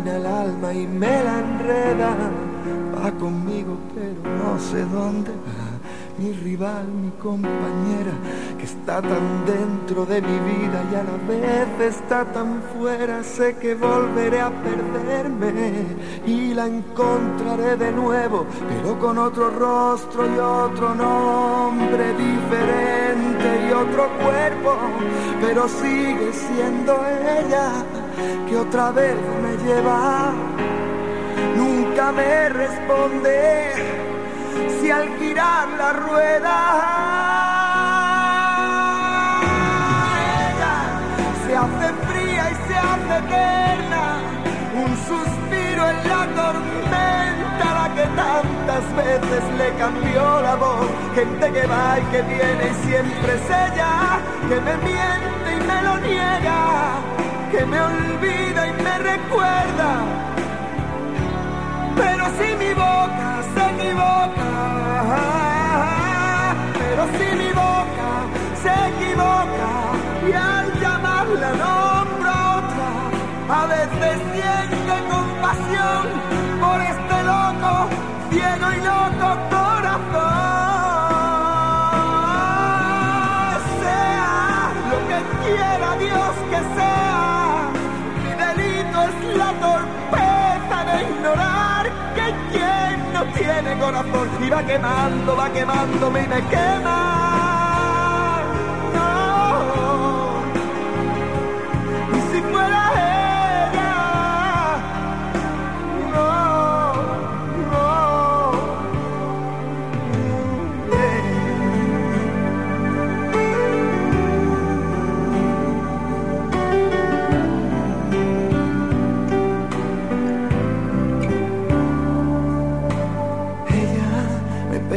Peina 0.01 0.41
alma 0.41 0.73
y 0.73 0.87
me 0.87 1.23
la 1.23 1.39
enreda. 1.39 2.15
Va 2.95 3.11
conmigo, 3.11 3.77
pero 3.95 4.35
no 4.37 4.59
sé 4.59 4.83
dónde 4.85 5.31
va. 5.31 5.69
Mi 6.17 6.33
rival, 6.33 6.85
mi 6.87 7.11
compañera, 7.11 8.11
que 8.57 8.65
está 8.65 9.01
tan 9.01 9.45
dentro 9.45 10.05
de 10.05 10.21
mi 10.21 10.37
vida 10.39 10.83
y 10.91 10.95
a 10.95 11.03
la 11.03 11.17
vez 11.27 11.95
está 11.95 12.25
tan 12.25 12.61
fuera. 12.73 13.23
Sé 13.23 13.55
que 13.55 13.73
volveré 13.73 14.41
a 14.41 14.49
perderme 14.49 15.85
y 16.25 16.53
la 16.53 16.67
encontraré 16.67 17.77
de 17.77 17.91
nuevo, 17.93 18.45
pero 18.67 18.99
con 18.99 19.17
otro 19.17 19.49
rostro 19.49 20.25
y 20.25 20.37
otro 20.37 20.93
nombre 20.93 22.13
diferente 22.17 23.67
y 23.69 23.71
otro 23.71 24.09
cuerpo. 24.21 24.75
Pero 25.39 25.69
sigue 25.69 26.33
siendo 26.33 26.99
ella 27.47 27.85
que 28.47 28.57
otra 28.57 28.91
vez 28.91 29.15
me 29.43 29.57
lleva. 29.65 30.31
Nunca 31.55 32.11
me 32.11 32.49
responde 32.49 33.73
si 34.79 34.91
al 34.91 35.07
girar 35.17 35.67
la 35.77 35.93
rueda 35.93 36.55
ella 40.49 40.75
se 41.45 41.55
hace 41.55 41.87
fría 42.07 42.43
y 42.51 42.55
se 42.67 42.75
hace 42.77 43.13
eterna, 43.25 44.03
un 44.83 44.91
suspiro 45.09 45.81
en 45.89 45.97
la 46.07 46.23
tormenta, 46.39 47.65
la 47.79 47.87
que 47.95 48.05
tantas 48.15 48.85
veces 48.95 49.43
le 49.57 49.69
cambió 49.77 50.41
la 50.41 50.55
voz, 50.55 50.87
gente 51.15 51.51
que 51.51 51.67
va 51.67 51.99
y 51.99 52.03
que 52.11 52.21
viene 52.21 52.63
y 52.71 52.87
siempre 52.87 53.33
es 53.35 53.45
ella, 53.45 54.19
que 54.47 54.57
me 54.61 54.75
miente 54.77 55.49
y 55.57 55.61
me 55.67 55.81
lo 55.83 55.97
niega, 55.99 56.59
que 57.51 57.65
me 57.65 57.81
olvida 57.81 58.67
y 58.67 58.73
me 58.83 58.97
recuerda. 58.99 59.89
Pero 61.95 62.25
si 62.37 62.55
mi 62.63 62.73
boca 62.73 63.41
se 63.53 63.61
equivoca, 63.75 64.51
pero 66.79 67.03
si 67.17 67.35
mi 67.35 67.51
boca 67.51 68.09
se 68.61 68.71
equivoca 68.89 69.88
amor, 94.19 94.39
si 94.39 94.49
va 94.49 94.63
quemando, 94.63 95.35
va 95.35 95.49
quemando, 95.49 96.11
me 96.11 96.27
quema. 96.49 97.18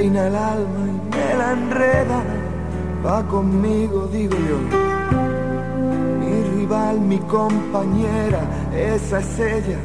Peina 0.02 0.26
el 0.26 0.34
alma 0.34 0.82
y 0.88 1.16
me 1.16 1.34
la 1.38 1.52
enreda, 1.52 2.18
va 3.06 3.22
conmigo, 3.28 4.08
digo 4.08 4.36
yo. 4.50 4.58
Mi 6.20 6.34
rival, 6.56 7.00
mi 7.00 7.18
compañera, 7.18 8.40
esa 8.74 9.20
es 9.20 9.38
ella. 9.38 9.78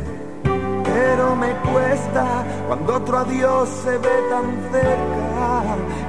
Pero 0.92 1.36
me 1.36 1.52
cuesta 1.72 2.26
cuando 2.68 2.96
otro 2.96 3.18
adiós 3.20 3.70
se 3.84 3.96
ve 4.06 4.16
tan 4.32 4.48
cerca 4.72 5.50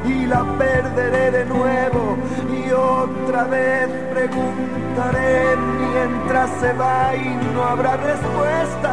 y 0.06 0.26
la 0.26 0.42
perderé 0.56 1.30
de 1.30 1.44
nuevo 1.44 2.02
y 2.58 2.62
otra 2.72 3.44
vez 3.44 3.88
preguntaré 4.14 5.56
mientras 5.82 6.48
se 6.60 6.72
va 6.72 7.14
y 7.14 7.28
no 7.54 7.62
habrá 7.62 7.96
respuesta. 7.96 8.92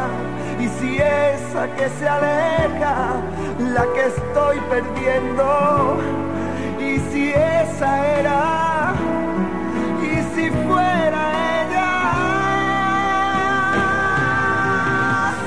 Y 0.58 0.68
si 0.80 0.96
esa 0.96 1.68
que 1.76 1.88
se 1.98 2.08
aleja, 2.08 3.20
la 3.58 3.84
que 3.94 4.06
estoy 4.06 4.58
perdiendo, 4.70 5.98
y 6.80 6.98
si 7.10 7.30
esa 7.30 8.18
era, 8.18 8.94
y 10.02 10.14
si 10.34 10.50
fuera 10.50 11.20
ella, 11.60 11.92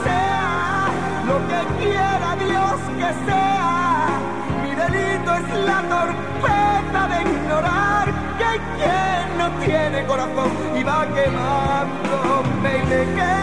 sea 0.04 0.88
lo 1.26 1.38
que 1.50 1.60
quiera 1.84 2.36
Dios 2.36 2.78
que 3.00 3.10
sea, 3.26 4.20
mi 4.64 4.72
delito 4.76 5.30
es 5.34 5.48
la 5.66 5.80
torpeza 5.96 7.02
de 7.12 7.18
ignorar 7.30 8.06
que 8.38 8.52
quien 8.78 9.24
no 9.40 9.48
tiene 9.66 10.06
corazón 10.06 10.52
y 10.78 10.84
va 10.84 11.08
quemándome 11.16 12.70
y 12.78 12.84
me 12.90 13.02
quema. 13.16 13.39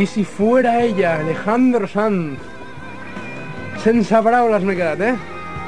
I 0.00 0.06
si 0.06 0.24
fuera 0.24 0.80
ella, 0.80 1.16
Alejandro 1.20 1.86
Sanz. 1.86 2.38
Sense 3.82 4.20
paraules 4.24 4.62
m'he 4.64 4.72
quedat, 4.78 5.02
eh? 5.04 5.10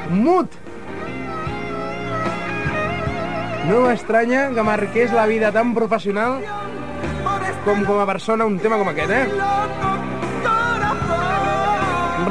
Mut! 0.08 0.54
No 3.68 3.82
m'estranya 3.84 4.46
que 4.54 4.64
marqués 4.64 5.12
la 5.12 5.26
vida 5.28 5.50
tan 5.52 5.74
professional 5.76 6.40
com 7.66 7.84
com 7.84 8.00
a 8.00 8.08
persona 8.08 8.48
un 8.48 8.56
tema 8.56 8.80
com 8.80 8.88
aquest, 8.94 9.12
eh? 9.12 9.26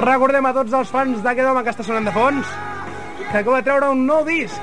Recordem 0.01 0.49
a 0.49 0.55
tots 0.57 0.73
els 0.81 0.95
fans 0.97 1.21
d'aquest 1.21 1.51
home 1.51 1.61
que 1.61 1.75
està 1.75 1.85
sonant 1.85 2.09
de 2.09 2.15
fons 2.17 2.57
que 3.27 3.37
acaba 3.43 3.61
de 3.61 3.69
treure 3.69 3.93
un 3.93 4.07
nou 4.09 4.25
disc. 4.25 4.57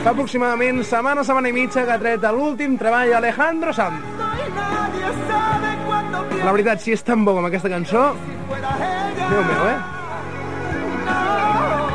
Fa 0.00 0.16
aproximadament 0.16 0.80
setmana, 0.80 1.28
setmana 1.28 1.52
i 1.52 1.58
mitja 1.60 1.84
que 1.84 1.92
ha 1.92 2.00
tret 2.00 2.24
l'últim 2.32 2.80
treball 2.80 3.18
Alejandro 3.20 3.76
Sanz. 3.76 4.13
La 6.44 6.52
veritat, 6.52 6.80
si 6.84 6.92
és 6.92 7.02
tan 7.02 7.24
bo 7.24 7.32
com 7.36 7.46
aquesta 7.48 7.72
cançó, 7.72 8.12
Déu 9.30 9.42
meu, 9.48 9.62
eh? 9.70 9.78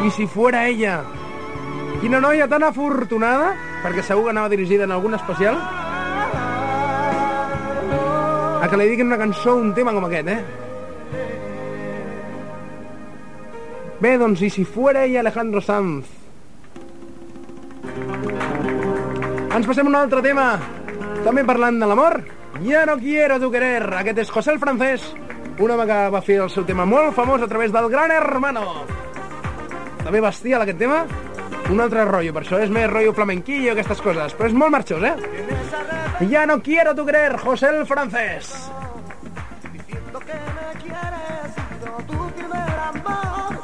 I 0.08 0.12
si 0.16 0.26
fuera 0.28 0.68
ella. 0.68 1.04
Quina 2.02 2.22
noia 2.24 2.48
tan 2.50 2.64
afortunada, 2.66 3.52
perquè 3.84 4.02
segur 4.06 4.24
que 4.26 4.34
anava 4.34 4.50
dirigida 4.50 4.88
en 4.88 4.94
algun 4.96 5.14
especial, 5.18 5.60
a 8.60 8.66
que 8.68 8.80
li 8.80 8.90
diguin 8.90 9.12
una 9.12 9.20
cançó, 9.20 9.56
un 9.60 9.74
tema 9.78 9.94
com 9.94 10.08
aquest, 10.08 10.28
eh? 10.34 10.42
Bé, 14.00 14.16
doncs, 14.18 14.42
i 14.48 14.50
si 14.50 14.64
fuera 14.66 15.04
ella 15.06 15.20
Alejandro 15.22 15.62
Sanz? 15.62 16.08
Ens 19.50 19.68
passem 19.68 19.86
a 19.86 19.90
un 19.92 20.00
altre 20.00 20.24
tema, 20.24 20.54
també 21.26 21.44
parlant 21.44 21.80
de 21.82 21.88
l'amor. 21.92 22.39
Ja 22.66 22.86
no 22.86 22.98
quiero 22.98 23.40
tu 23.40 23.50
querer. 23.52 23.84
Aquest 24.02 24.18
és 24.26 24.32
José 24.32 24.52
el 24.52 24.60
francès, 24.60 25.06
un 25.60 25.72
home 25.72 25.86
que 25.88 26.00
va 26.12 26.22
fer 26.22 26.40
el 26.44 26.50
seu 26.52 26.66
tema 26.68 26.86
molt 26.86 27.16
famós 27.16 27.42
a 27.42 27.48
través 27.48 27.72
del 27.72 27.88
Gran 27.92 28.12
Hermano. 28.12 28.66
També 30.04 30.22
bestial 30.22 30.66
aquest 30.66 30.80
tema. 30.80 31.06
Un 31.70 31.80
altre 31.80 32.04
rotllo, 32.06 32.34
per 32.34 32.44
això 32.44 32.60
és 32.60 32.72
més 32.74 32.90
rotllo 32.90 33.14
flamenquillo, 33.14 33.72
aquestes 33.72 34.02
coses. 34.02 34.36
Però 34.36 34.50
és 34.50 34.58
molt 34.58 34.74
marxós, 34.74 35.04
eh? 35.06 36.26
Ja 36.32 36.46
no 36.50 36.60
quiero 36.62 36.96
tu 36.96 37.06
querer, 37.06 37.38
José 37.38 37.70
el 37.70 37.86
francés. 37.86 38.52
Diciendo 39.72 40.20
que 40.20 40.34
me 40.58 40.68
quieres, 40.82 41.60
tu 42.08 42.32
primer 42.36 42.76
amor. 42.92 43.60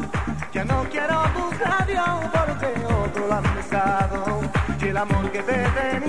Ya 0.53 0.63
no 0.63 0.85
quiero 0.91 1.21
tu 1.35 1.49
radio 1.65 2.03
porque 2.31 2.69
otro 2.85 3.27
lo 3.27 3.33
han 3.33 3.55
besado. 3.55 4.41
Y 4.81 4.87
el 4.89 4.97
amor 4.97 5.31
que 5.31 5.41
te 5.41 5.53
tenía 5.53 6.04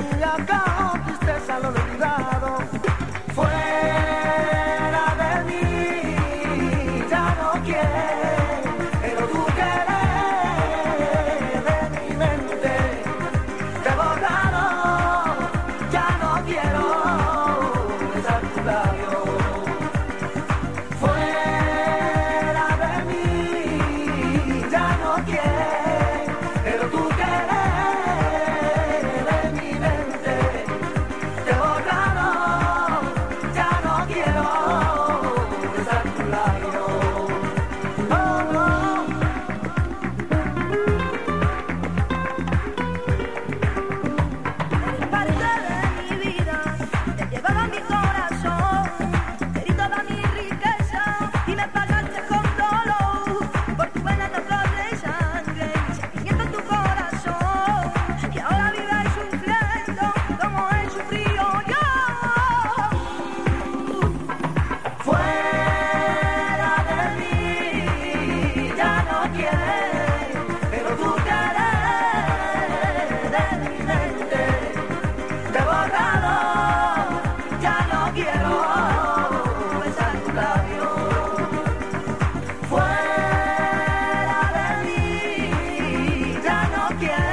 again. 86.91 87.26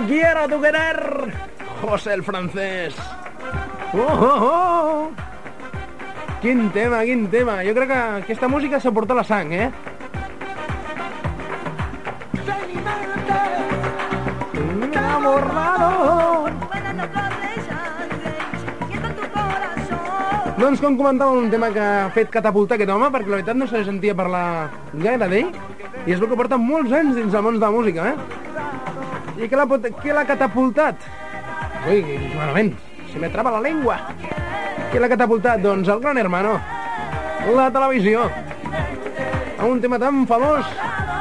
No 0.00 0.06
quiero 0.08 0.48
tu 0.48 0.60
querer, 0.60 1.32
José 1.80 2.14
el 2.14 2.24
francès. 2.24 2.94
Oh, 3.92 3.98
oh, 4.00 4.38
oh. 4.42 5.10
Quin 6.42 6.70
tema, 6.70 7.02
quin 7.04 7.28
tema. 7.30 7.62
Jo 7.62 7.74
crec 7.76 7.88
que 7.92 7.98
aquesta 8.24 8.48
música 8.48 8.80
s'ha 8.80 8.90
portat 8.90 9.16
la 9.16 9.24
sang, 9.24 9.52
eh? 9.54 9.70
Enamorado. 14.82 16.50
Doncs 20.58 20.80
com 20.80 20.96
comentava 20.96 21.30
un 21.30 21.50
tema 21.50 21.70
que 21.70 21.82
ha 21.82 22.10
fet 22.14 22.30
catapultar 22.34 22.78
aquest 22.78 22.90
home, 22.90 23.10
perquè 23.14 23.30
la 23.30 23.38
veritat 23.38 23.58
no 23.58 23.66
se 23.70 23.84
sentia 23.86 24.14
parlar 24.14 24.70
gaire 24.94 25.28
d'ell, 25.28 25.54
i 26.06 26.14
es 26.14 26.18
veu 26.18 26.30
que 26.30 26.38
porta 26.40 26.58
molts 26.58 26.94
anys 26.94 27.14
dins 27.18 27.34
el 27.34 27.46
món 27.46 27.60
de 27.60 27.66
la 27.66 27.74
música, 27.74 28.10
eh? 28.10 28.43
I 29.36 29.48
què 29.50 29.56
l'ha 29.58 29.66
pot- 29.66 30.04
l'ha 30.14 30.24
catapultat? 30.24 30.96
Ui, 31.88 32.00
malament, 32.36 32.72
se 33.12 33.18
me 33.18 33.28
traba 33.28 33.50
la 33.50 33.60
llengua. 33.60 33.98
Què 34.92 35.00
l'ha 35.00 35.08
catapultat? 35.08 35.60
Doncs 35.60 35.88
el 35.88 36.00
Gran 36.00 36.18
Hermano. 36.18 36.60
la 37.54 37.70
televisió. 37.70 38.30
Un 39.64 39.80
tema 39.80 39.98
tan 39.98 40.26
famós 40.26 40.64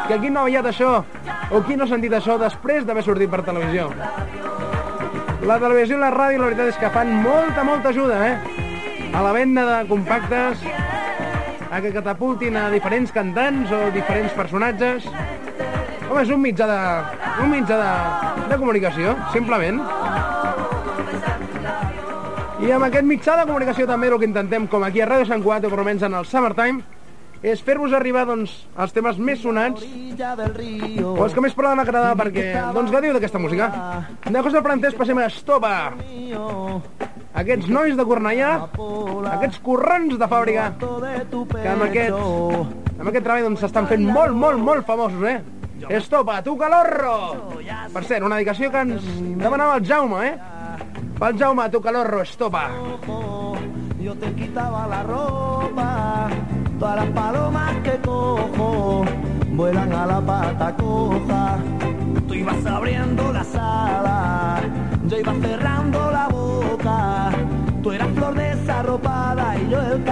que 0.08 0.20
qui 0.20 0.30
no 0.30 0.40
ha 0.42 0.44
ballat 0.44 0.66
això 0.66 1.04
o 1.52 1.62
qui 1.64 1.76
no 1.76 1.84
ha 1.84 1.88
sentit 1.88 2.14
això 2.14 2.38
després 2.40 2.86
d'haver 2.86 3.04
sortit 3.04 3.30
per 3.30 3.42
televisió. 3.44 3.90
La 5.44 5.60
televisió 5.60 5.98
i 5.98 6.00
la 6.00 6.12
ràdio 6.12 6.40
la 6.40 6.46
veritat 6.46 6.68
és 6.68 6.78
que 6.78 6.90
fan 6.90 7.12
molta, 7.22 7.64
molta 7.64 7.90
ajuda, 7.90 8.28
eh? 8.28 8.38
A 9.14 9.22
la 9.22 9.32
venda 9.34 9.66
de 9.66 9.88
compactes, 9.88 10.64
a 11.72 11.82
que 11.82 11.92
catapultin 11.92 12.56
a 12.58 12.70
diferents 12.70 13.12
cantants 13.12 13.72
o 13.72 13.92
diferents 13.92 14.32
personatges. 14.34 15.06
Home, 16.10 16.22
és 16.22 16.30
un 16.30 16.42
mitjà 16.42 16.68
de, 16.68 16.80
un 17.42 17.50
mitjà 17.50 17.78
de, 17.80 18.48
de 18.50 18.58
comunicació, 18.60 19.16
simplement. 19.34 19.80
I 22.64 22.72
amb 22.72 22.86
aquest 22.88 23.08
mitjà 23.08 23.36
de 23.40 23.48
comunicació 23.50 23.88
també 23.90 24.08
el 24.12 24.20
que 24.22 24.30
intentem, 24.30 24.68
com 24.72 24.84
aquí 24.86 25.02
a 25.04 25.08
Ràdio 25.10 25.28
Sant 25.28 25.42
Cugat, 25.44 25.66
o 25.68 25.72
almenys 25.74 26.06
en 26.08 26.14
el 26.20 26.28
Summertime, 26.30 26.84
és 27.44 27.60
fer-vos 27.60 27.92
arribar 27.92 28.24
doncs, 28.24 28.54
els 28.80 28.94
temes 28.96 29.18
més 29.20 29.42
sonats 29.44 29.84
o 29.84 31.26
els 31.26 31.34
que 31.36 31.42
més 31.44 31.56
poden 31.58 31.82
agradar 31.82 32.14
perquè, 32.16 32.46
doncs, 32.72 32.94
gaudiu 32.94 33.12
d'aquesta 33.18 33.42
música. 33.44 33.68
De 34.24 34.44
José 34.46 34.62
Plantés 34.64 34.96
passem 34.96 35.20
a 35.20 35.26
Estopa. 35.28 35.74
Aquests 37.42 37.68
nois 37.68 37.98
de 38.00 38.06
Cornellà, 38.08 38.54
aquests 39.34 39.60
corrents 39.66 40.16
de 40.22 40.30
fàbrica, 40.32 40.70
que 40.80 41.68
amb 41.74 41.84
aquest, 41.90 42.16
amb 42.16 43.10
aquest 43.10 43.26
treball 43.26 43.50
doncs, 43.50 43.66
s'estan 43.66 43.92
fent 43.92 44.08
molt, 44.08 44.38
molt, 44.38 44.64
molt 44.64 44.88
famosos, 44.88 45.28
eh? 45.28 45.63
Estopa, 45.90 46.42
tu 46.44 46.58
calorro! 46.58 47.50
Per 47.94 48.04
cert, 48.06 48.24
una 48.26 48.38
dedicació 48.40 48.70
que 48.72 48.82
ens 48.86 49.04
demanava 49.40 49.78
el 49.78 49.88
Jaume, 49.88 50.28
eh? 50.28 50.36
Pel 51.20 51.38
Jaume, 51.40 51.70
tu 51.70 51.82
calorro, 51.82 52.22
estopa. 52.22 52.70
Yo 54.00 54.16
te 54.16 54.34
quitaba 54.34 54.88
la 54.88 55.04
ropa, 55.04 56.28
todas 56.80 56.96
las 56.98 57.10
palomas 57.16 57.76
que 57.84 57.98
cojo 58.02 59.06
vuelan 59.52 59.94
a 59.94 60.06
la 60.06 60.22
pata 60.22 60.76
coja. 60.76 61.58
Tú 62.28 62.34
ibas 62.34 62.66
abriendo 62.66 63.32
la 63.32 63.44
sala, 63.44 64.62
yo 65.08 65.20
iba 65.20 65.34
cerrando 65.42 66.12
la 66.12 66.28
boca. 66.28 67.32
Tú 67.82 67.92
eras 67.92 68.10
flor 68.16 68.36
desarropada 68.36 69.58
y 69.58 69.70
yo 69.70 69.82
el. 69.82 70.04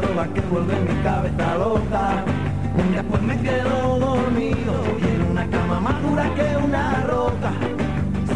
Que 0.00 0.40
vuelve 0.50 0.74
mi 0.80 1.02
cabeza 1.02 1.54
loca. 1.56 2.24
Después 2.92 3.22
me 3.22 3.40
quedo 3.40 3.98
dormido 3.98 4.74
y 5.00 5.04
en 5.04 5.30
una 5.30 5.46
cama 5.48 5.80
más 5.80 6.02
dura 6.02 6.34
que 6.34 6.56
una 6.56 7.04
roca, 7.06 7.52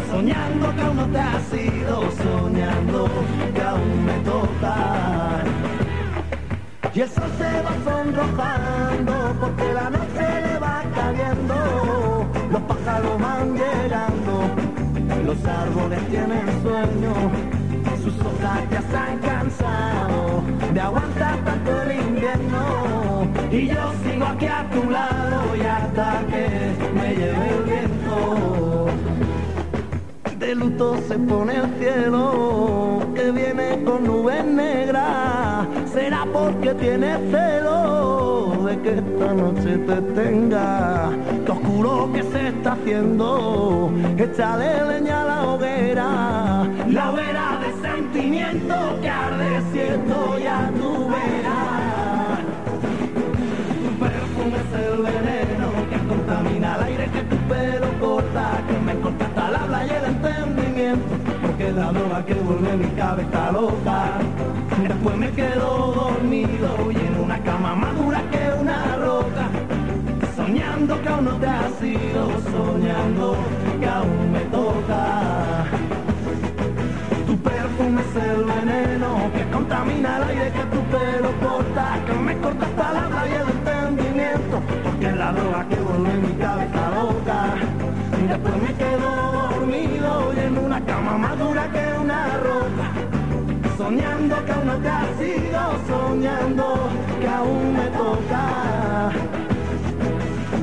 soñando 0.09 0.75
que 0.75 0.81
aún 0.81 0.95
no 0.97 1.07
te 1.07 1.19
has 1.19 1.53
ido, 1.53 2.11
soñando 2.11 3.09
que 3.53 3.61
aún 3.61 4.05
me 4.05 4.13
toca. 4.19 5.43
Y 6.93 7.01
el 7.01 7.09
sol 7.09 7.31
se 7.37 7.61
va 7.61 7.73
sonrojando 7.83 9.35
porque 9.41 9.73
la 9.73 9.89
noche 9.89 10.41
le 10.45 10.59
va 10.59 10.83
cayendo. 10.95 12.25
Los 12.51 12.61
pájaros 12.61 13.21
van 13.21 13.53
llegando, 13.53 14.33
los 15.25 15.45
árboles 15.45 16.07
tienen 16.09 16.45
sueño. 16.63 17.58
Ya 18.41 18.81
se 18.81 18.97
han 18.97 19.17
cansado 19.19 20.41
de 20.73 20.79
aguantar 20.79 21.37
tanto 21.43 21.81
el 21.81 21.91
invierno. 21.99 23.27
Y 23.51 23.67
yo 23.67 23.91
sigo 24.03 24.25
aquí 24.25 24.45
a 24.45 24.65
tu 24.69 24.89
lado 24.89 25.55
y 25.57 25.61
hasta 25.61 26.21
que 26.27 26.47
me 26.93 27.15
lleve 27.15 27.49
el 27.49 27.63
viento. 27.63 28.85
De 30.37 30.55
luto 30.55 30.97
se 31.07 31.19
pone 31.19 31.55
el 31.57 31.67
cielo 31.79 33.01
que 33.13 33.31
viene 33.31 33.83
con 33.83 34.05
nubes 34.05 34.45
negras. 34.45 35.67
Será 35.93 36.25
porque 36.31 36.73
tiene 36.75 37.17
celo 37.31 38.63
de 38.65 38.79
que 38.79 38.93
esta 38.99 39.33
noche 39.33 39.77
te 39.79 40.01
tenga. 40.13 41.09
Que 41.45 41.51
oscuro 41.51 42.09
que 42.13 42.23
se 42.23 42.47
está 42.47 42.71
haciendo. 42.71 43.91
Échale 44.17 44.85
leña 44.85 45.23
a 45.23 45.25
la 45.25 45.47
hoguera. 45.49 46.69
La 46.87 47.11
que 48.31 49.09
arde 49.09 49.61
siento 49.71 50.37
ya 50.37 50.71
tú 50.79 51.09
verás. 51.09 52.39
Tu 53.81 53.89
perfume 53.99 54.57
es 54.57 54.71
el 54.85 54.97
veneno 55.01 55.67
que 55.89 55.97
contamina 56.07 56.75
el 56.75 56.83
aire 56.83 57.09
que 57.09 57.21
tu 57.23 57.35
pelo 57.47 57.87
corta, 57.99 58.61
que 58.67 58.79
me 58.85 58.99
corta 59.01 59.25
hasta 59.25 59.49
el 59.49 59.55
habla 59.55 59.85
y 59.85 59.89
el 59.89 60.05
entendimiento, 60.05 61.15
porque 61.41 61.71
la 61.71 61.91
droga 61.91 62.25
que 62.25 62.33
vuelve 62.35 62.77
mi 62.77 62.89
cabeza 62.91 63.51
loca. 63.51 64.11
Después 64.87 65.15
me 65.17 65.31
quedo 65.31 65.93
dormido 65.93 66.91
y 66.91 66.95
en 66.97 67.23
una 67.23 67.39
cama 67.39 67.75
más 67.75 67.97
dura 67.97 68.21
que 68.31 68.61
una 68.61 68.95
roca, 68.95 69.47
soñando 70.35 71.01
que 71.01 71.09
aún 71.09 71.25
no 71.25 71.35
te 71.37 71.47
has 71.47 71.83
ido, 71.83 72.29
soñando 72.51 73.35
que 73.79 73.87
aún 73.87 74.31
me 74.31 74.39
toca. 74.51 75.18
Que 79.33 79.43
contamina 79.51 80.17
el 80.17 80.23
aire 80.23 80.51
que 80.51 80.63
tu 80.73 80.81
pelo 80.93 81.31
corta, 81.41 81.85
que 82.05 82.13
me 82.13 82.37
corta 82.37 82.65
hasta 82.65 82.93
la 82.93 83.05
habla 83.05 83.23
y 83.27 83.33
el 83.41 83.49
entendimiento, 83.57 84.61
porque 84.83 85.11
la 85.11 85.31
droga 85.31 85.65
que 85.69 85.75
vuelve 85.75 86.13
mi 86.27 86.33
cabeza 86.33 86.81
loca. 86.97 87.39
Y 88.21 88.27
después 88.27 88.55
me 88.65 88.73
quedo 88.81 89.09
dormido 89.31 90.33
y 90.35 90.39
en 90.39 90.57
una 90.57 90.79
cama 90.85 91.17
más 91.17 91.39
dura 91.39 91.63
que 91.71 91.83
una 91.99 92.21
roca, 92.47 92.87
soñando 93.77 94.45
que 94.45 94.51
aún 94.51 94.67
no 94.67 94.77
te 94.77 94.89
has 94.89 95.21
ido, 95.21 95.61
soñando 95.89 96.65
que 97.19 97.27
aún 97.27 97.73
me 97.73 97.87
toca. 98.01 98.43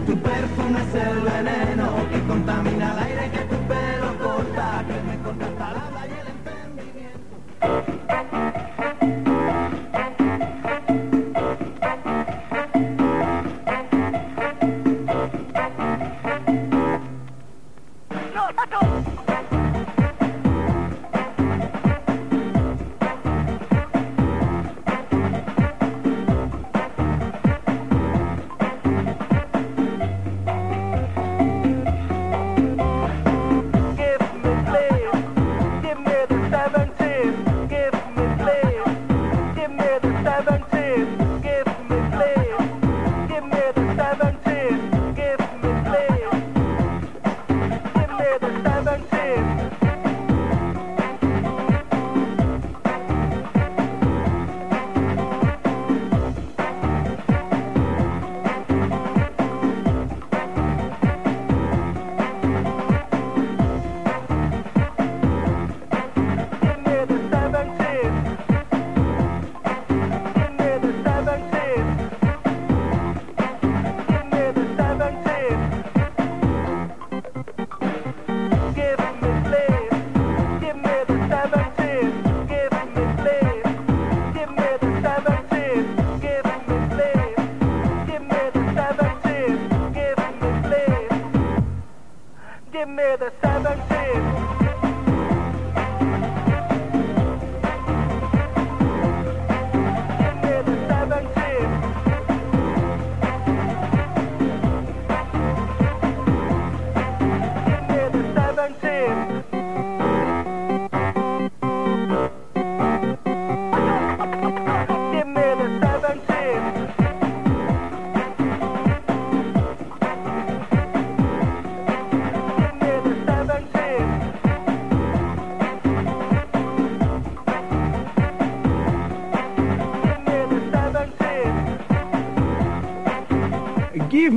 Tu 0.06 0.14
perfume 0.28 0.80
es 0.86 0.94
el 1.08 1.18
veneno 1.20 1.86
que 2.10 2.20
contamina 2.28 2.92
el 2.92 2.98
aire 3.06 3.15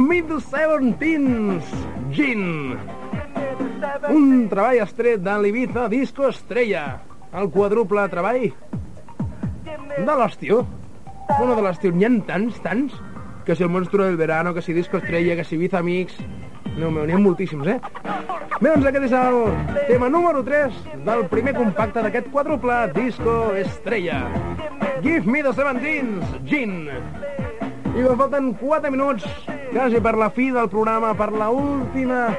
The 0.09 0.41
Seventeens, 0.41 1.63
Gin. 2.09 2.73
Un 4.09 4.47
treball 4.49 4.79
estret 4.81 5.21
de 5.21 5.35
l'Ibiza 5.37 5.83
Disco 5.87 6.25
Estrella. 6.25 6.97
El 7.29 7.51
quadruple 7.53 8.07
treball 8.09 8.47
de 9.69 10.15
l'estiu. 10.17 10.63
Bueno, 11.35 11.53
de 11.53 11.61
l'estiu 11.61 11.93
n'hi 11.93 12.07
ha 12.07 12.11
tants, 12.25 12.57
tants, 12.65 12.95
que 13.45 13.53
si 13.53 13.61
el 13.61 13.69
monstruo 13.69 14.07
del 14.07 14.17
verano, 14.17 14.55
que 14.55 14.63
si 14.65 14.73
Disco 14.73 14.97
Estrella, 14.97 15.35
que 15.37 15.45
si 15.45 15.55
Ibiza 15.59 15.83
Mix... 15.85 16.17
No, 16.79 16.89
n'hi 16.89 17.13
ha 17.13 17.21
moltíssims, 17.21 17.69
eh? 17.69 17.77
Bé, 18.57 18.71
doncs 18.71 18.89
aquest 18.89 19.11
és 19.11 19.13
el 19.13 19.39
tema 19.91 20.09
número 20.09 20.41
3 20.47 20.81
del 21.05 21.25
primer 21.29 21.53
compacte 21.53 22.01
d'aquest 22.01 22.33
quadruple 22.33 22.81
Disco 22.97 23.53
Estrella. 23.61 24.25
Give 25.05 25.29
me 25.29 25.45
the 25.45 25.53
Seventeens, 25.53 26.33
Gin. 26.49 26.89
I 27.93 28.01
me 28.01 28.17
falten 28.17 28.53
4 28.57 28.89
minuts 28.97 29.29
quasi 29.71 29.99
per 30.01 30.15
la 30.17 30.29
fi 30.29 30.49
del 30.51 30.69
programa, 30.69 31.13
per 31.13 31.31
la 31.31 31.49
última 31.49 32.35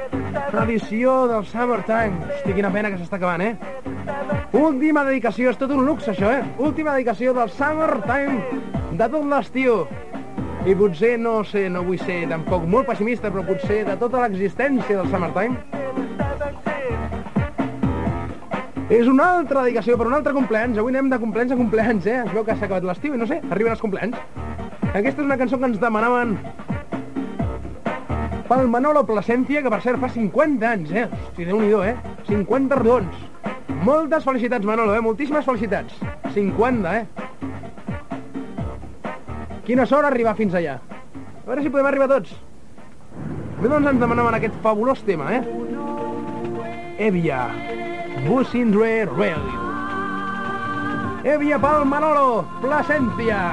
edició 0.63 1.27
del 1.29 1.47
Summertime. 1.47 2.27
Hosti, 2.27 2.55
quina 2.55 2.71
pena 2.75 2.91
que 2.91 2.99
s'està 2.99 3.19
acabant, 3.21 3.43
eh? 3.43 3.57
Última 4.57 5.05
dedicació, 5.07 5.51
és 5.51 5.59
tot 5.59 5.71
un 5.75 5.85
luxe 5.87 6.11
això, 6.13 6.31
eh? 6.35 6.45
Última 6.59 6.97
dedicació 6.97 7.35
del 7.37 7.51
Summertime 7.55 8.41
de 8.99 9.09
tot 9.09 9.27
l'estiu. 9.31 9.85
I 10.67 10.75
potser, 10.77 11.15
no 11.19 11.41
sé, 11.49 11.69
no 11.73 11.85
vull 11.87 12.01
ser 12.03 12.27
tampoc 12.29 12.67
molt 12.69 12.91
pessimista, 12.91 13.31
però 13.31 13.47
potser 13.47 13.85
de 13.89 13.97
tota 14.01 14.27
l'existència 14.27 14.99
del 14.99 15.09
Summertime 15.09 15.57
és 18.91 19.07
una 19.07 19.37
altra 19.37 19.63
dedicació 19.63 19.95
per 19.97 20.09
un 20.09 20.17
altre 20.17 20.33
compleanys. 20.35 20.81
Avui 20.83 20.91
anem 20.91 21.13
de 21.13 21.19
compleanys 21.23 21.55
a 21.55 21.57
compleanys, 21.57 22.09
eh? 22.11 22.25
Es 22.25 22.33
veu 22.35 22.43
que 22.43 22.57
s'ha 22.57 22.67
acabat 22.67 22.89
l'estiu 22.89 23.15
i 23.15 23.21
no 23.21 23.29
sé, 23.31 23.39
arriben 23.49 23.77
els 23.77 23.83
compleanys. 23.85 24.19
Aquesta 24.91 25.21
és 25.23 25.27
una 25.29 25.37
cançó 25.39 25.61
que 25.61 25.69
ens 25.71 25.79
demanaven 25.79 26.35
pel 28.51 28.67
Manolo 28.67 29.05
Plasencia, 29.07 29.63
que 29.63 29.71
per 29.71 29.79
cert 29.85 30.01
fa 30.03 30.09
50 30.11 30.67
anys, 30.67 30.91
eh? 30.91 31.07
Hosti, 31.07 31.45
Déu-n'hi-do, 31.47 31.85
eh? 31.87 31.95
50 32.27 32.79
rodons. 32.81 33.15
Moltes 33.87 34.27
felicitats, 34.27 34.67
Manolo, 34.67 34.97
eh? 34.97 35.03
Moltíssimes 35.05 35.47
felicitats. 35.47 35.95
50, 36.35 36.97
eh? 36.99 37.07
Quina 39.69 39.87
sort 39.87 40.09
arribar 40.09 40.35
fins 40.35 40.57
allà. 40.59 40.81
A 40.83 41.47
veure 41.47 41.63
si 41.63 41.71
podem 41.71 41.87
arribar 41.93 42.11
tots. 42.11 42.35
Bé, 43.61 43.69
doncs 43.69 43.87
ens 43.93 44.03
demanaven 44.03 44.35
aquest 44.41 44.59
fabulós 44.67 45.05
tema, 45.07 45.31
eh? 45.39 45.43
Evia. 47.07 47.47
Bussindre 48.27 49.05
Rail. 49.15 49.47
Evia 51.23 51.61
pel 51.63 51.87
Manolo 51.87 52.49
Plasencia. 52.65 53.45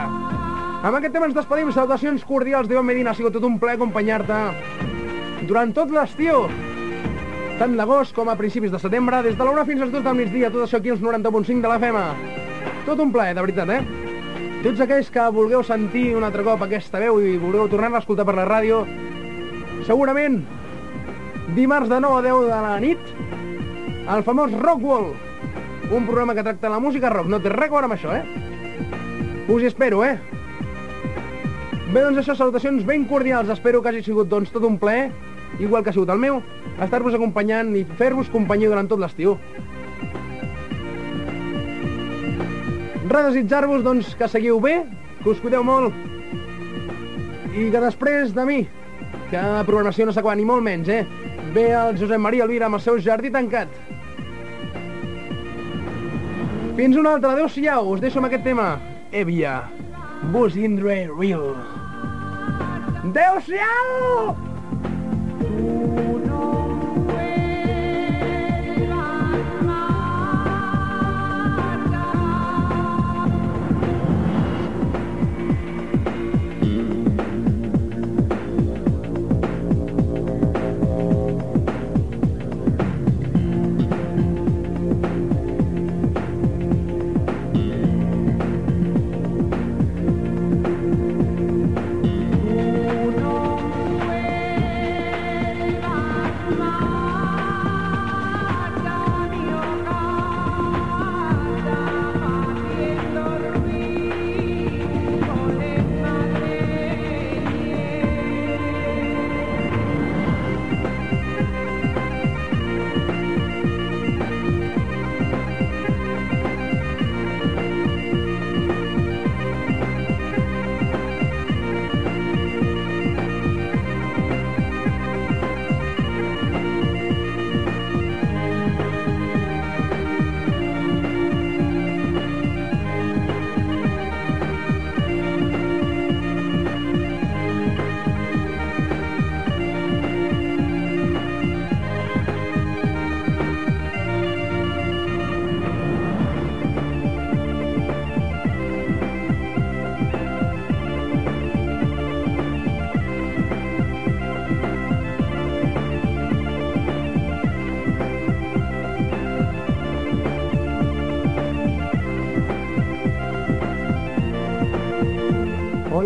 Amb 0.78 0.94
aquest 0.94 1.14
tema 1.16 1.26
ens 1.26 1.34
despedim. 1.34 1.72
Salutacions 1.74 2.24
cordials 2.28 2.68
d'Ivan 2.70 2.86
Medina. 2.86 3.12
Ha 3.12 3.18
sigut 3.18 3.34
tot 3.34 3.46
un 3.48 3.58
plaer 3.58 3.80
acompanyar-te 3.80 4.38
durant 5.50 5.74
tot 5.74 5.90
l'estiu. 5.94 6.46
Tant 7.58 7.74
d'agost 7.80 8.14
com 8.14 8.30
a 8.30 8.36
principis 8.38 8.70
de 8.70 8.78
setembre, 8.78 9.24
des 9.26 9.38
de 9.38 9.46
l'una 9.46 9.64
fins 9.66 9.82
als 9.82 9.92
dos 9.96 10.04
del 10.06 10.20
migdia, 10.20 10.52
tot 10.54 10.68
això 10.68 10.78
aquí 10.78 10.94
als 10.94 11.02
90.5 11.02 11.66
de 11.66 11.72
la 11.72 11.80
FEMA. 11.82 12.04
Tot 12.86 13.02
un 13.02 13.12
plaer, 13.12 13.34
de 13.34 13.42
veritat, 13.42 13.72
eh? 13.74 13.82
Tots 14.62 14.86
aquells 14.86 15.10
que 15.14 15.26
vulgueu 15.34 15.66
sentir 15.66 16.12
un 16.20 16.28
altre 16.28 16.46
cop 16.46 16.62
aquesta 16.62 17.02
veu 17.02 17.18
i 17.26 17.34
vulgueu 17.42 17.66
tornar-la 17.72 17.98
a 17.98 18.06
escoltar 18.06 18.28
per 18.30 18.38
la 18.38 18.46
ràdio, 18.46 18.84
segurament 19.90 20.44
dimarts 21.58 21.90
de 21.90 22.02
9 22.06 22.22
a 22.22 22.26
10 22.30 22.46
de 22.52 22.62
la 22.68 22.80
nit, 22.84 23.12
el 24.14 24.26
famós 24.28 24.54
Rockwall, 24.54 25.14
un 25.90 26.06
programa 26.06 26.38
que 26.38 26.46
tracta 26.46 26.70
la 26.70 26.82
música 26.84 27.10
rock. 27.10 27.26
No 27.26 27.42
té 27.42 27.50
res 27.50 27.72
a 27.72 27.74
veure 27.74 27.90
amb 27.90 27.98
això, 27.98 28.14
eh? 28.14 29.46
Us 29.48 29.64
hi 29.64 29.72
espero, 29.74 30.06
eh? 30.06 30.37
Bé, 31.88 32.02
doncs 32.04 32.20
això, 32.20 32.36
salutacions 32.36 32.84
ben 32.86 33.06
cordials. 33.08 33.50
Espero 33.54 33.82
que 33.82 33.94
hagi 33.94 34.04
sigut, 34.04 34.28
doncs, 34.28 34.52
tot 34.52 34.66
un 34.68 34.76
plaer, 34.80 35.08
igual 35.64 35.84
que 35.84 35.94
ha 35.94 35.96
sigut 35.96 36.12
el 36.12 36.20
meu, 36.20 36.42
estar-vos 36.84 37.16
acompanyant 37.16 37.72
i 37.80 37.86
fer-vos 38.00 38.28
companyia 38.34 38.74
durant 38.74 38.90
tot 38.92 39.00
l'estiu. 39.00 39.38
Res, 43.08 43.30
desitjar-vos, 43.32 43.86
doncs, 43.88 44.12
que 44.20 44.28
seguiu 44.28 44.60
bé, 44.60 44.82
que 45.24 45.32
us 45.32 45.40
cuideu 45.40 45.64
molt 45.64 45.96
i 47.58 47.72
que 47.74 47.80
després 47.82 48.36
de 48.36 48.44
mi, 48.46 48.60
que 49.32 49.40
la 49.42 49.64
programació 49.66 50.06
no 50.06 50.14
s'acaba 50.14 50.36
ni 50.38 50.46
molt 50.46 50.62
menys, 50.66 50.92
eh? 50.94 51.02
Ve 51.56 51.72
el 51.74 51.98
Josep 51.98 52.22
Maria 52.22 52.46
Elvira 52.46 52.68
amb 52.68 52.78
el 52.78 52.84
seu 52.84 53.00
jardí 53.02 53.32
tancat. 53.34 53.72
Fins 56.78 57.00
una 57.00 57.16
altra, 57.16 57.34
adeu-siau, 57.34 57.90
us 57.96 58.04
deixo 58.04 58.22
amb 58.22 58.30
aquest 58.30 58.46
tema. 58.46 58.76
Evia, 59.16 59.64
Buzz 60.24 60.56
Indre 60.56 61.08
Real. 61.18 61.56
Adeu-siau! 63.04 64.47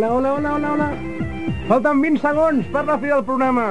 Hola, 0.02 0.16
hola, 0.16 0.34
hola, 0.34 0.56
hola, 0.56 0.74
hola. 0.74 0.88
Falten 1.68 2.00
20 2.02 2.22
segons 2.24 2.70
per 2.74 2.82
la 2.88 2.96
fi 2.98 3.12
del 3.12 3.22
programa. 3.22 3.66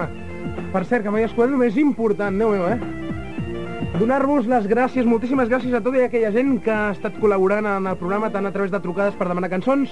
Per 0.71 0.83
cert, 0.87 1.03
que 1.03 1.11
m'he 1.11 1.25
descobert 1.25 1.51
el 1.51 1.59
més 1.59 1.75
important, 1.83 2.39
Déu 2.39 2.53
meu, 2.53 2.69
eh? 2.71 3.97
Donar-vos 3.97 4.47
les 4.47 4.69
gràcies, 4.71 5.09
moltíssimes 5.11 5.51
gràcies 5.51 5.75
a 5.75 5.81
tota 5.83 6.05
aquella 6.05 6.31
gent 6.31 6.61
que 6.63 6.71
ha 6.71 6.95
estat 6.95 7.19
col·laborant 7.19 7.67
en 7.73 7.91
el 7.91 7.99
programa, 7.99 8.31
tant 8.31 8.47
a 8.47 8.55
través 8.55 8.71
de 8.71 8.79
trucades 8.79 9.19
per 9.19 9.27
demanar 9.27 9.51
cançons 9.51 9.91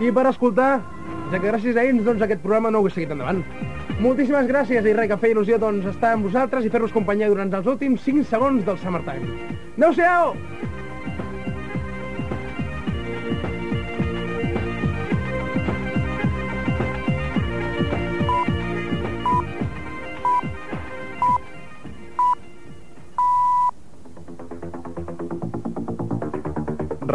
i 0.00 0.08
per 0.08 0.30
escoltar, 0.32 0.72
ja 1.28 1.36
que 1.36 1.52
gràcies 1.52 1.76
a 1.76 1.84
ells 1.84 2.08
doncs, 2.08 2.24
aquest 2.24 2.40
programa 2.40 2.72
no 2.72 2.80
ho 2.80 2.88
he 2.88 2.96
seguit 2.96 3.12
endavant. 3.12 3.44
Moltíssimes 4.00 4.48
gràcies 4.48 4.80
i 4.80 4.96
res, 4.96 5.12
que 5.12 5.20
feia 5.20 5.36
il·lusió 5.36 5.60
doncs, 5.60 5.84
estar 5.92 6.16
amb 6.16 6.24
vosaltres 6.24 6.64
i 6.64 6.72
fer-vos 6.72 6.96
companyia 6.96 7.28
durant 7.28 7.52
els 7.52 7.68
últims 7.68 8.08
5 8.08 8.24
segons 8.32 8.64
del 8.64 8.80
Summertime. 8.80 9.36
Adéu-siau! 9.76 10.38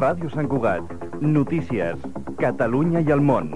Ràdio 0.06 0.30
Sant 0.30 0.46
Cugat. 0.46 0.92
Notícies. 1.18 2.02
Catalunya 2.38 3.02
i 3.02 3.08
el 3.14 3.24
món. 3.26 3.48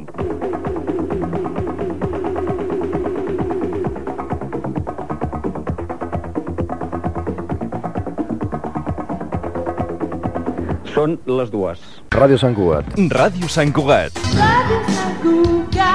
Són 10.96 11.20
les 11.30 11.54
dues. 11.54 11.84
Ràdio 12.18 12.42
Sant 12.42 12.58
Cugat. 12.58 12.98
Ràdio 13.14 13.52
Sant 13.58 13.70
Cugat. 13.78 14.18
Ràdio 14.40 14.80
Sant 14.96 15.22
Cugat. 15.28 15.86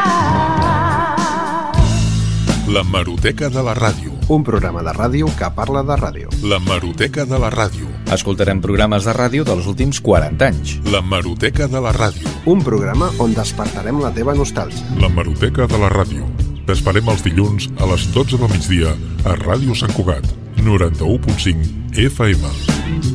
La 2.70 2.86
Maroteca 2.94 3.50
de 3.50 3.66
la 3.66 3.74
Ràdio. 3.74 4.14
Un 4.30 4.46
programa 4.46 4.86
de 4.86 4.94
ràdio 4.94 5.26
que 5.34 5.50
parla 5.58 5.82
de 5.82 5.98
ràdio. 5.98 6.30
La 6.46 6.62
Maroteca 6.62 7.26
de 7.26 7.42
la 7.42 7.50
Ràdio 7.50 7.83
Escoltarem 8.12 8.60
programes 8.60 9.06
de 9.08 9.14
ràdio 9.16 9.44
dels 9.48 9.66
últims 9.70 10.00
40 10.04 10.48
anys. 10.50 10.74
La 10.92 11.00
Maroteca 11.00 11.68
de 11.70 11.80
la 11.80 11.92
Ràdio. 11.96 12.28
Un 12.50 12.60
programa 12.62 13.10
on 13.18 13.32
despertarem 13.34 14.00
la 14.02 14.12
teva 14.12 14.36
nostàlgia. 14.36 14.84
La 15.00 15.08
Maroteca 15.08 15.68
de 15.70 15.80
la 15.80 15.90
Ràdio. 15.92 16.28
T'esperem 16.68 17.08
els 17.12 17.24
dilluns 17.24 17.68
a 17.80 17.88
les 17.90 18.06
12 18.12 18.40
del 18.40 18.52
migdia 18.52 18.94
a 19.24 19.36
Ràdio 19.40 19.76
Sant 19.76 19.92
Cugat, 19.96 20.28
91.5 20.60 22.00
FM. 22.08 23.13